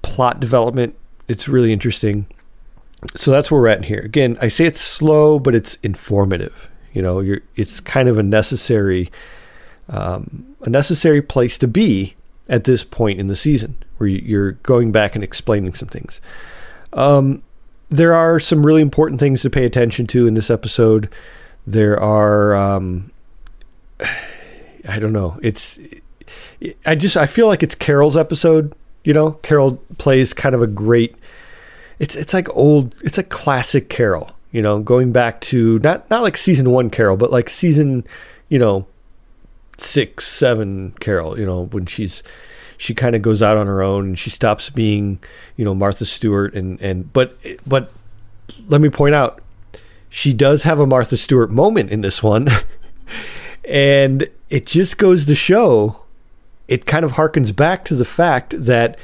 plot 0.00 0.40
development. 0.40 0.94
It's 1.28 1.46
really 1.46 1.74
interesting. 1.74 2.26
So 3.16 3.30
that's 3.30 3.50
where 3.50 3.60
we're 3.60 3.68
at 3.68 3.84
here. 3.84 4.00
Again, 4.00 4.38
I 4.40 4.48
say 4.48 4.64
it's 4.64 4.80
slow, 4.80 5.38
but 5.38 5.54
it's 5.54 5.74
informative. 5.82 6.70
You 6.94 7.02
know, 7.02 7.38
it's 7.54 7.80
kind 7.80 8.08
of 8.08 8.16
a 8.16 8.22
necessary 8.22 9.12
um, 9.90 10.56
a 10.62 10.70
necessary 10.70 11.20
place 11.20 11.58
to 11.58 11.68
be 11.68 12.16
at 12.48 12.64
this 12.64 12.84
point 12.84 13.20
in 13.20 13.26
the 13.26 13.36
season, 13.36 13.76
where 13.98 14.08
you're 14.08 14.52
going 14.52 14.92
back 14.92 15.14
and 15.14 15.22
explaining 15.22 15.74
some 15.74 15.88
things. 15.88 16.20
Um, 16.92 17.42
there 17.90 18.14
are 18.14 18.40
some 18.40 18.64
really 18.64 18.82
important 18.82 19.20
things 19.20 19.42
to 19.42 19.50
pay 19.50 19.64
attention 19.64 20.06
to 20.08 20.26
in 20.26 20.34
this 20.34 20.50
episode. 20.50 21.12
There 21.66 22.00
are, 22.00 22.54
um, 22.54 23.10
I 24.88 24.98
don't 24.98 25.12
know. 25.12 25.38
It's, 25.42 25.78
I 26.86 26.94
just 26.94 27.16
I 27.16 27.26
feel 27.26 27.46
like 27.46 27.62
it's 27.62 27.74
Carol's 27.74 28.16
episode 28.16 28.74
you 29.08 29.14
know, 29.14 29.32
Carol 29.42 29.76
plays 29.96 30.34
kind 30.34 30.54
of 30.54 30.60
a 30.60 30.66
great. 30.66 31.16
It's 31.98 32.14
it's 32.14 32.34
like 32.34 32.54
old. 32.54 32.94
It's 33.02 33.16
a 33.16 33.22
classic 33.22 33.88
Carol. 33.88 34.32
You 34.52 34.60
know, 34.60 34.80
going 34.80 35.12
back 35.12 35.40
to 35.42 35.78
not 35.78 36.10
not 36.10 36.22
like 36.22 36.36
season 36.36 36.70
one 36.70 36.90
Carol, 36.90 37.16
but 37.16 37.32
like 37.32 37.48
season, 37.48 38.04
you 38.50 38.58
know, 38.58 38.86
six, 39.78 40.26
seven 40.26 40.94
Carol. 41.00 41.38
You 41.38 41.46
know, 41.46 41.66
when 41.66 41.86
she's 41.86 42.22
she 42.76 42.94
kind 42.94 43.16
of 43.16 43.22
goes 43.22 43.42
out 43.42 43.56
on 43.56 43.66
her 43.66 43.82
own 43.82 44.06
and 44.06 44.18
she 44.18 44.30
stops 44.30 44.70
being, 44.70 45.18
you 45.56 45.64
know, 45.64 45.74
Martha 45.74 46.06
Stewart 46.06 46.54
and 46.54 46.80
and 46.80 47.12
but 47.12 47.36
but 47.66 47.90
let 48.68 48.80
me 48.80 48.88
point 48.88 49.14
out, 49.14 49.40
she 50.08 50.32
does 50.32 50.62
have 50.62 50.78
a 50.78 50.86
Martha 50.86 51.16
Stewart 51.16 51.50
moment 51.50 51.90
in 51.90 52.00
this 52.00 52.22
one, 52.22 52.48
and 53.64 54.28
it 54.50 54.66
just 54.66 54.98
goes 54.98 55.26
to 55.26 55.34
show 55.34 56.02
it 56.68 56.86
kind 56.86 57.04
of 57.04 57.12
harkens 57.12 57.54
back 57.54 57.84
to 57.86 57.94
the 57.94 58.04
fact 58.04 58.54
that 58.58 58.98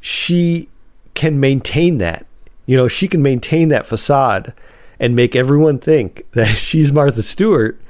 she 0.00 0.68
can 1.14 1.40
maintain 1.40 1.98
that. 1.98 2.26
You 2.66 2.76
know, 2.76 2.88
she 2.88 3.08
can 3.08 3.22
maintain 3.22 3.68
that 3.68 3.86
facade 3.86 4.52
and 5.00 5.16
make 5.16 5.34
everyone 5.34 5.78
think 5.78 6.26
that 6.32 6.48
she's 6.56 6.92
Martha 6.92 7.22
Stewart 7.22 7.80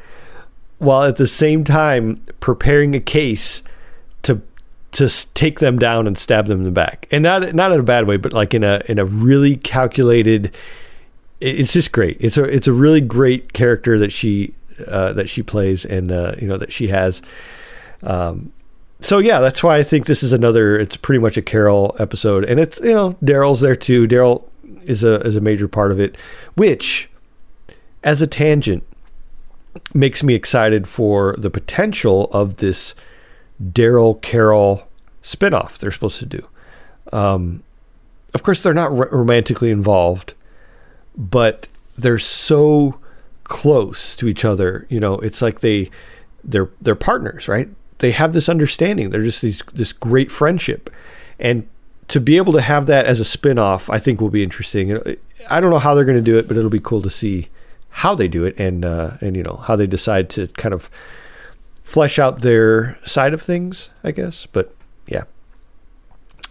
while 0.78 1.02
at 1.04 1.16
the 1.16 1.26
same 1.26 1.64
time 1.64 2.22
preparing 2.40 2.94
a 2.94 3.00
case 3.00 3.62
to 4.22 4.40
to 4.92 5.08
take 5.34 5.58
them 5.60 5.78
down 5.78 6.06
and 6.06 6.16
stab 6.16 6.46
them 6.46 6.58
in 6.58 6.64
the 6.64 6.70
back. 6.70 7.06
And 7.10 7.22
not 7.22 7.54
not 7.54 7.72
in 7.72 7.80
a 7.80 7.84
bad 7.84 8.06
way, 8.06 8.16
but 8.16 8.32
like 8.32 8.54
in 8.54 8.64
a 8.64 8.82
in 8.86 8.98
a 8.98 9.04
really 9.04 9.56
calculated 9.56 10.54
it's 11.40 11.72
just 11.72 11.92
great. 11.92 12.16
It's 12.20 12.36
a 12.36 12.44
it's 12.44 12.66
a 12.66 12.72
really 12.72 13.00
great 13.00 13.52
character 13.52 13.98
that 13.98 14.12
she 14.12 14.54
uh, 14.86 15.12
that 15.12 15.28
she 15.28 15.42
plays 15.42 15.84
and 15.84 16.10
uh, 16.10 16.34
you 16.38 16.48
know 16.48 16.56
that 16.56 16.72
she 16.72 16.88
has. 16.88 17.22
Um, 18.02 18.52
so 19.00 19.18
yeah, 19.18 19.40
that's 19.40 19.62
why 19.62 19.78
I 19.78 19.82
think 19.82 20.06
this 20.06 20.22
is 20.22 20.32
another. 20.32 20.78
It's 20.78 20.96
pretty 20.96 21.20
much 21.20 21.36
a 21.36 21.42
Carol 21.42 21.94
episode, 21.98 22.44
and 22.44 22.58
it's 22.58 22.80
you 22.80 22.94
know 22.94 23.12
Daryl's 23.24 23.60
there 23.60 23.76
too. 23.76 24.06
Daryl 24.06 24.44
is 24.84 25.04
a 25.04 25.20
is 25.20 25.36
a 25.36 25.40
major 25.40 25.68
part 25.68 25.92
of 25.92 26.00
it, 26.00 26.16
which, 26.56 27.08
as 28.02 28.20
a 28.20 28.26
tangent, 28.26 28.84
makes 29.94 30.22
me 30.22 30.34
excited 30.34 30.88
for 30.88 31.34
the 31.38 31.50
potential 31.50 32.28
of 32.32 32.56
this 32.56 32.94
Daryl 33.62 34.20
Carol 34.20 34.88
spinoff 35.22 35.78
they're 35.78 35.92
supposed 35.92 36.18
to 36.18 36.26
do. 36.26 36.48
Um, 37.12 37.62
of 38.34 38.42
course, 38.42 38.62
they're 38.62 38.74
not 38.74 38.90
r- 38.90 39.08
romantically 39.10 39.70
involved, 39.70 40.34
but 41.16 41.68
they're 41.96 42.18
so 42.18 42.98
close 43.44 44.14
to 44.16 44.28
each 44.28 44.44
other. 44.44 44.86
You 44.88 45.00
know, 45.00 45.14
it's 45.14 45.42
like 45.42 45.60
they 45.60 45.90
they're 46.44 46.68
they're 46.80 46.94
partners, 46.94 47.48
right? 47.48 47.68
they 47.98 48.12
have 48.12 48.32
this 48.32 48.48
understanding. 48.48 49.10
They're 49.10 49.22
just 49.22 49.42
these 49.42 49.62
this 49.74 49.92
great 49.92 50.30
friendship, 50.30 50.90
and 51.38 51.66
to 52.08 52.20
be 52.20 52.36
able 52.36 52.52
to 52.54 52.60
have 52.60 52.86
that 52.86 53.04
as 53.04 53.20
a 53.20 53.24
spin-off 53.24 53.90
i 53.90 53.98
think 53.98 54.18
will 54.18 54.30
be 54.30 54.42
interesting 54.42 54.96
i 55.50 55.60
don't 55.60 55.70
know 55.70 55.78
how 55.78 55.94
they're 55.94 56.06
going 56.06 56.16
to 56.16 56.22
do 56.22 56.38
it 56.38 56.48
but 56.48 56.56
it'll 56.56 56.70
be 56.70 56.80
cool 56.80 57.02
to 57.02 57.10
see 57.10 57.48
how 57.90 58.14
they 58.14 58.28
do 58.28 58.44
it 58.44 58.58
and 58.58 58.84
uh, 58.84 59.12
and 59.20 59.36
you 59.36 59.42
know 59.42 59.56
how 59.66 59.76
they 59.76 59.86
decide 59.86 60.30
to 60.30 60.46
kind 60.48 60.72
of 60.72 60.90
flesh 61.82 62.18
out 62.18 62.42
their 62.42 62.98
side 63.04 63.32
of 63.32 63.40
things 63.40 63.88
i 64.04 64.10
guess 64.10 64.46
but 64.46 64.74
yeah. 65.06 65.24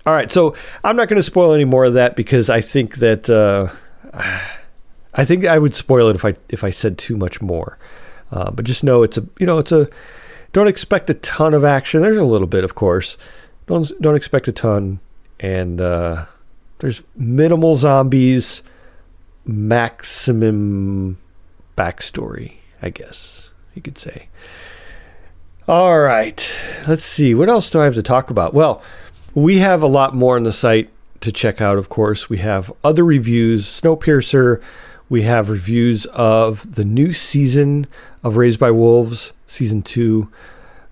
All 0.05 0.13
right 0.13 0.31
so 0.31 0.55
i'm 0.83 0.95
not 0.95 1.09
going 1.09 1.17
to 1.17 1.23
spoil 1.23 1.53
any 1.53 1.65
more 1.65 1.85
of 1.85 1.93
that 1.93 2.15
because 2.15 2.49
i 2.49 2.61
think 2.61 2.97
that 2.97 3.29
uh, 3.29 3.67
i 5.13 5.25
think 5.25 5.45
i 5.45 5.57
would 5.57 5.75
spoil 5.75 6.09
it 6.09 6.15
if 6.15 6.25
i 6.25 6.35
if 6.49 6.63
i 6.63 6.69
said 6.69 6.97
too 6.97 7.17
much 7.17 7.41
more. 7.41 7.77
Uh, 8.31 8.51
but 8.51 8.65
just 8.65 8.83
know 8.83 9.03
it's 9.03 9.17
a 9.17 9.25
you 9.39 9.45
know 9.45 9.57
it's 9.57 9.71
a 9.71 9.87
don't 10.53 10.67
expect 10.67 11.09
a 11.09 11.13
ton 11.15 11.53
of 11.53 11.63
action. 11.63 12.01
There's 12.01 12.17
a 12.17 12.23
little 12.23 12.47
bit 12.47 12.63
of 12.63 12.75
course. 12.75 13.17
Don't 13.67 13.91
don't 14.01 14.15
expect 14.15 14.47
a 14.47 14.51
ton. 14.51 14.99
And 15.39 15.79
uh, 15.79 16.25
there's 16.79 17.03
minimal 17.15 17.75
zombies, 17.75 18.63
maximum 19.45 21.19
backstory, 21.77 22.55
I 22.81 22.89
guess 22.89 23.51
you 23.73 23.81
could 23.81 23.97
say. 23.97 24.27
All 25.67 25.99
right, 25.99 26.51
let's 26.87 27.03
see. 27.03 27.35
What 27.35 27.49
else 27.49 27.69
do 27.69 27.79
I 27.79 27.85
have 27.85 27.95
to 27.95 28.03
talk 28.03 28.29
about? 28.29 28.53
Well, 28.53 28.81
we 29.33 29.59
have 29.59 29.81
a 29.81 29.87
lot 29.87 30.15
more 30.15 30.35
on 30.35 30.43
the 30.43 30.53
site 30.53 30.89
to 31.21 31.31
check 31.31 31.61
out, 31.61 31.77
of 31.77 31.89
course. 31.89 32.29
We 32.29 32.37
have 32.37 32.71
other 32.83 33.03
reviews, 33.03 33.65
Snowpiercer. 33.65 34.61
We 35.09 35.23
have 35.23 35.49
reviews 35.49 36.05
of 36.07 36.75
the 36.75 36.83
new 36.83 37.13
season 37.13 37.87
of 38.23 38.37
Raised 38.37 38.59
by 38.59 38.71
Wolves, 38.71 39.33
season 39.45 39.81
two. 39.81 40.29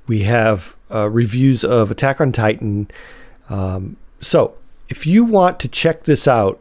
We 0.07 0.23
have 0.23 0.75
uh, 0.93 1.09
reviews 1.09 1.63
of 1.63 1.91
Attack 1.91 2.21
on 2.21 2.31
Titan. 2.31 2.89
Um, 3.49 3.97
so, 4.21 4.55
if 4.89 5.05
you 5.07 5.23
want 5.23 5.59
to 5.61 5.67
check 5.67 6.03
this 6.03 6.27
out, 6.27 6.59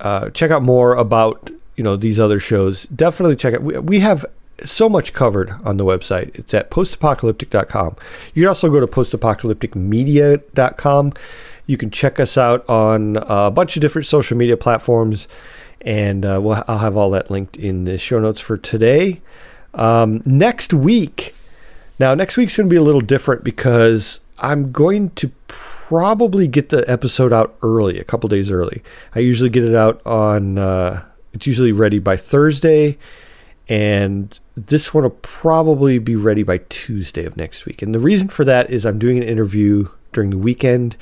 uh, 0.00 0.30
check 0.30 0.50
out 0.50 0.62
more 0.62 0.94
about 0.94 1.50
you 1.76 1.84
know 1.84 1.96
these 1.96 2.20
other 2.20 2.40
shows. 2.40 2.84
Definitely 2.84 3.36
check 3.36 3.54
it. 3.54 3.62
We, 3.62 3.78
we 3.78 4.00
have 4.00 4.26
so 4.64 4.88
much 4.88 5.12
covered 5.12 5.50
on 5.64 5.76
the 5.76 5.84
website. 5.84 6.34
It's 6.34 6.54
at 6.54 6.70
postapocalyptic.com. 6.70 7.96
You 8.34 8.42
can 8.42 8.48
also 8.48 8.70
go 8.70 8.80
to 8.80 8.86
postapocalypticmedia.com. 8.86 11.12
You 11.66 11.76
can 11.76 11.90
check 11.90 12.18
us 12.20 12.38
out 12.38 12.68
on 12.68 13.16
a 13.16 13.50
bunch 13.50 13.74
of 13.76 13.82
different 13.82 14.06
social 14.06 14.36
media 14.36 14.56
platforms, 14.56 15.26
and 15.80 16.24
uh, 16.24 16.40
we'll, 16.42 16.64
I'll 16.66 16.78
have 16.78 16.96
all 16.96 17.10
that 17.10 17.30
linked 17.30 17.56
in 17.56 17.84
the 17.84 17.98
show 17.98 18.18
notes 18.20 18.40
for 18.40 18.56
today. 18.56 19.20
Um, 19.74 20.22
next 20.24 20.74
week, 20.74 21.34
now 21.98 22.14
next 22.14 22.36
week's 22.36 22.56
going 22.56 22.68
to 22.68 22.72
be 22.72 22.76
a 22.76 22.82
little 22.82 23.00
different 23.00 23.42
because 23.44 24.20
I'm 24.38 24.72
going 24.72 25.10
to 25.10 25.30
probably 25.46 26.48
get 26.48 26.70
the 26.70 26.88
episode 26.90 27.32
out 27.32 27.54
early, 27.62 27.98
a 27.98 28.04
couple 28.04 28.28
days 28.28 28.50
early. 28.50 28.82
I 29.14 29.20
usually 29.20 29.50
get 29.50 29.64
it 29.64 29.74
out 29.74 30.04
on, 30.04 30.58
uh, 30.58 31.04
it's 31.32 31.46
usually 31.46 31.72
ready 31.72 31.98
by 31.98 32.16
Thursday, 32.16 32.98
and 33.68 34.38
this 34.56 34.92
one 34.92 35.04
will 35.04 35.10
probably 35.10 35.98
be 35.98 36.16
ready 36.16 36.42
by 36.42 36.58
Tuesday 36.68 37.24
of 37.24 37.36
next 37.36 37.66
week. 37.66 37.82
And 37.82 37.94
the 37.94 37.98
reason 37.98 38.28
for 38.28 38.44
that 38.44 38.70
is 38.70 38.84
I'm 38.84 38.98
doing 38.98 39.16
an 39.16 39.22
interview 39.22 39.88
during 40.12 40.30
the 40.30 40.38
weekend, 40.38 40.96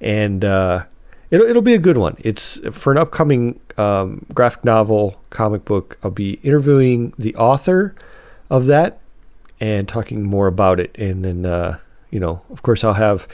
and 0.00 0.44
uh, 0.44 0.84
it'll, 1.30 1.46
it'll 1.46 1.62
be 1.62 1.74
a 1.74 1.78
good 1.78 1.96
one. 1.96 2.16
It's 2.18 2.58
for 2.72 2.92
an 2.92 2.98
upcoming 2.98 3.60
um, 3.78 4.26
graphic 4.34 4.64
novel 4.64 5.20
comic 5.30 5.64
book. 5.64 5.98
I'll 6.02 6.10
be 6.10 6.34
interviewing 6.42 7.14
the 7.18 7.34
author 7.36 7.94
of 8.50 8.66
that 8.66 8.98
and 9.60 9.88
talking 9.88 10.22
more 10.24 10.46
about 10.46 10.80
it. 10.80 10.96
And 10.98 11.24
then, 11.24 11.46
uh, 11.46 11.78
you 12.10 12.20
know, 12.20 12.42
of 12.50 12.62
course, 12.62 12.84
I'll 12.84 12.94
have 12.94 13.28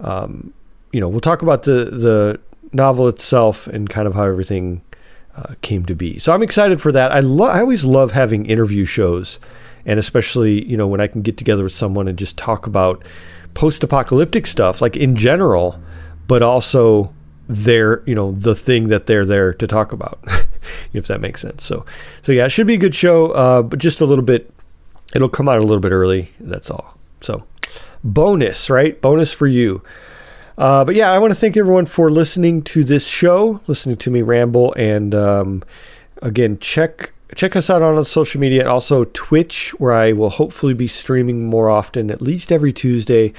um, 0.00 0.52
you 0.92 1.00
know, 1.00 1.08
we'll 1.08 1.20
talk 1.20 1.42
about 1.42 1.64
the 1.64 1.86
the 1.86 2.40
novel 2.72 3.08
itself 3.08 3.66
and 3.66 3.88
kind 3.88 4.06
of 4.06 4.14
how 4.14 4.24
everything 4.24 4.82
uh, 5.36 5.54
came 5.62 5.84
to 5.86 5.94
be. 5.94 6.18
So 6.18 6.32
I'm 6.32 6.42
excited 6.42 6.80
for 6.80 6.92
that. 6.92 7.12
I 7.12 7.20
lo- 7.20 7.46
I 7.46 7.60
always 7.60 7.84
love 7.84 8.12
having 8.12 8.46
interview 8.46 8.84
shows, 8.84 9.38
and 9.84 9.98
especially 9.98 10.64
you 10.64 10.76
know 10.76 10.86
when 10.86 11.00
I 11.00 11.06
can 11.06 11.22
get 11.22 11.36
together 11.36 11.64
with 11.64 11.74
someone 11.74 12.08
and 12.08 12.18
just 12.18 12.36
talk 12.36 12.66
about 12.66 13.04
post-apocalyptic 13.54 14.46
stuff, 14.46 14.80
like 14.80 14.96
in 14.96 15.16
general, 15.16 15.80
but 16.26 16.42
also 16.42 17.12
their 17.48 18.02
you 18.06 18.14
know 18.14 18.32
the 18.32 18.54
thing 18.54 18.88
that 18.88 19.06
they're 19.06 19.26
there 19.26 19.52
to 19.54 19.66
talk 19.66 19.92
about, 19.92 20.18
if 20.92 21.06
that 21.08 21.20
makes 21.20 21.40
sense. 21.40 21.64
So 21.64 21.84
so 22.22 22.32
yeah, 22.32 22.46
it 22.46 22.50
should 22.50 22.66
be 22.66 22.74
a 22.74 22.78
good 22.78 22.94
show, 22.94 23.30
uh, 23.32 23.62
but 23.62 23.78
just 23.78 24.00
a 24.00 24.06
little 24.06 24.24
bit. 24.24 24.50
It'll 25.14 25.28
come 25.28 25.48
out 25.48 25.58
a 25.58 25.62
little 25.62 25.80
bit 25.80 25.92
early. 25.92 26.30
That's 26.40 26.70
all. 26.70 26.98
So 27.20 27.44
bonus, 28.02 28.68
right? 28.68 29.00
Bonus 29.00 29.32
for 29.32 29.46
you. 29.46 29.82
Uh, 30.56 30.84
but 30.84 30.94
yeah, 30.94 31.10
I 31.10 31.18
want 31.18 31.32
to 31.32 31.34
thank 31.34 31.56
everyone 31.56 31.86
for 31.86 32.10
listening 32.10 32.62
to 32.62 32.84
this 32.84 33.06
show, 33.06 33.60
listening 33.66 33.96
to 33.96 34.10
me 34.10 34.22
ramble, 34.22 34.72
and 34.74 35.14
um, 35.14 35.62
again, 36.22 36.58
check 36.58 37.12
check 37.34 37.56
us 37.56 37.68
out 37.68 37.82
on 37.82 38.04
social 38.04 38.40
media 38.40 38.68
also 38.68 39.04
Twitch, 39.12 39.70
where 39.80 39.92
I 39.92 40.12
will 40.12 40.30
hopefully 40.30 40.74
be 40.74 40.86
streaming 40.86 41.48
more 41.48 41.68
often, 41.68 42.10
at 42.10 42.22
least 42.22 42.52
every 42.52 42.72
Tuesday. 42.72 43.32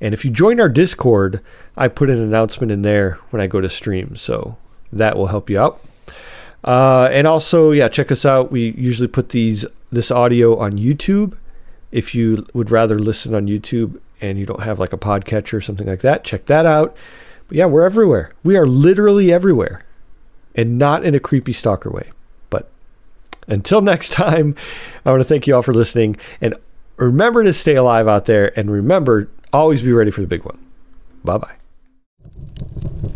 And 0.00 0.14
if 0.14 0.24
you 0.24 0.30
join 0.30 0.58
our 0.60 0.70
Discord, 0.70 1.40
I 1.76 1.88
put 1.88 2.08
an 2.08 2.18
announcement 2.18 2.72
in 2.72 2.82
there 2.82 3.18
when 3.30 3.42
I 3.42 3.46
go 3.46 3.60
to 3.60 3.68
stream, 3.68 4.16
so 4.16 4.56
that 4.92 5.16
will 5.16 5.26
help 5.26 5.50
you 5.50 5.60
out. 5.60 5.80
Uh, 6.64 7.08
and 7.12 7.26
also, 7.26 7.72
yeah, 7.72 7.88
check 7.88 8.10
us 8.12 8.24
out. 8.24 8.50
We 8.50 8.70
usually 8.70 9.08
put 9.08 9.30
these 9.30 9.66
this 9.90 10.10
audio 10.10 10.56
on 10.58 10.78
YouTube. 10.78 11.36
If 11.90 12.14
you 12.14 12.46
would 12.54 12.70
rather 12.70 12.98
listen 12.98 13.34
on 13.34 13.46
YouTube, 13.46 14.00
and 14.22 14.38
you 14.38 14.46
don't 14.46 14.62
have 14.62 14.78
like 14.78 14.92
a 14.92 14.98
podcatcher 14.98 15.54
or 15.54 15.60
something 15.60 15.86
like 15.86 16.00
that, 16.00 16.24
check 16.24 16.46
that 16.46 16.64
out. 16.64 16.96
But 17.48 17.58
yeah, 17.58 17.66
we're 17.66 17.84
everywhere. 17.84 18.30
We 18.42 18.56
are 18.56 18.64
literally 18.64 19.32
everywhere 19.32 19.82
and 20.54 20.78
not 20.78 21.04
in 21.04 21.14
a 21.14 21.20
creepy 21.20 21.52
stalker 21.52 21.90
way. 21.90 22.10
But 22.48 22.70
until 23.48 23.82
next 23.82 24.12
time, 24.12 24.54
I 25.04 25.10
want 25.10 25.20
to 25.20 25.28
thank 25.28 25.46
you 25.46 25.54
all 25.54 25.62
for 25.62 25.74
listening 25.74 26.16
and 26.40 26.54
remember 26.96 27.42
to 27.42 27.52
stay 27.52 27.74
alive 27.74 28.08
out 28.08 28.26
there 28.26 28.56
and 28.58 28.70
remember 28.70 29.28
always 29.52 29.82
be 29.82 29.92
ready 29.92 30.10
for 30.10 30.22
the 30.22 30.26
big 30.26 30.44
one. 30.44 30.58
Bye 31.24 31.38
bye. 31.38 33.11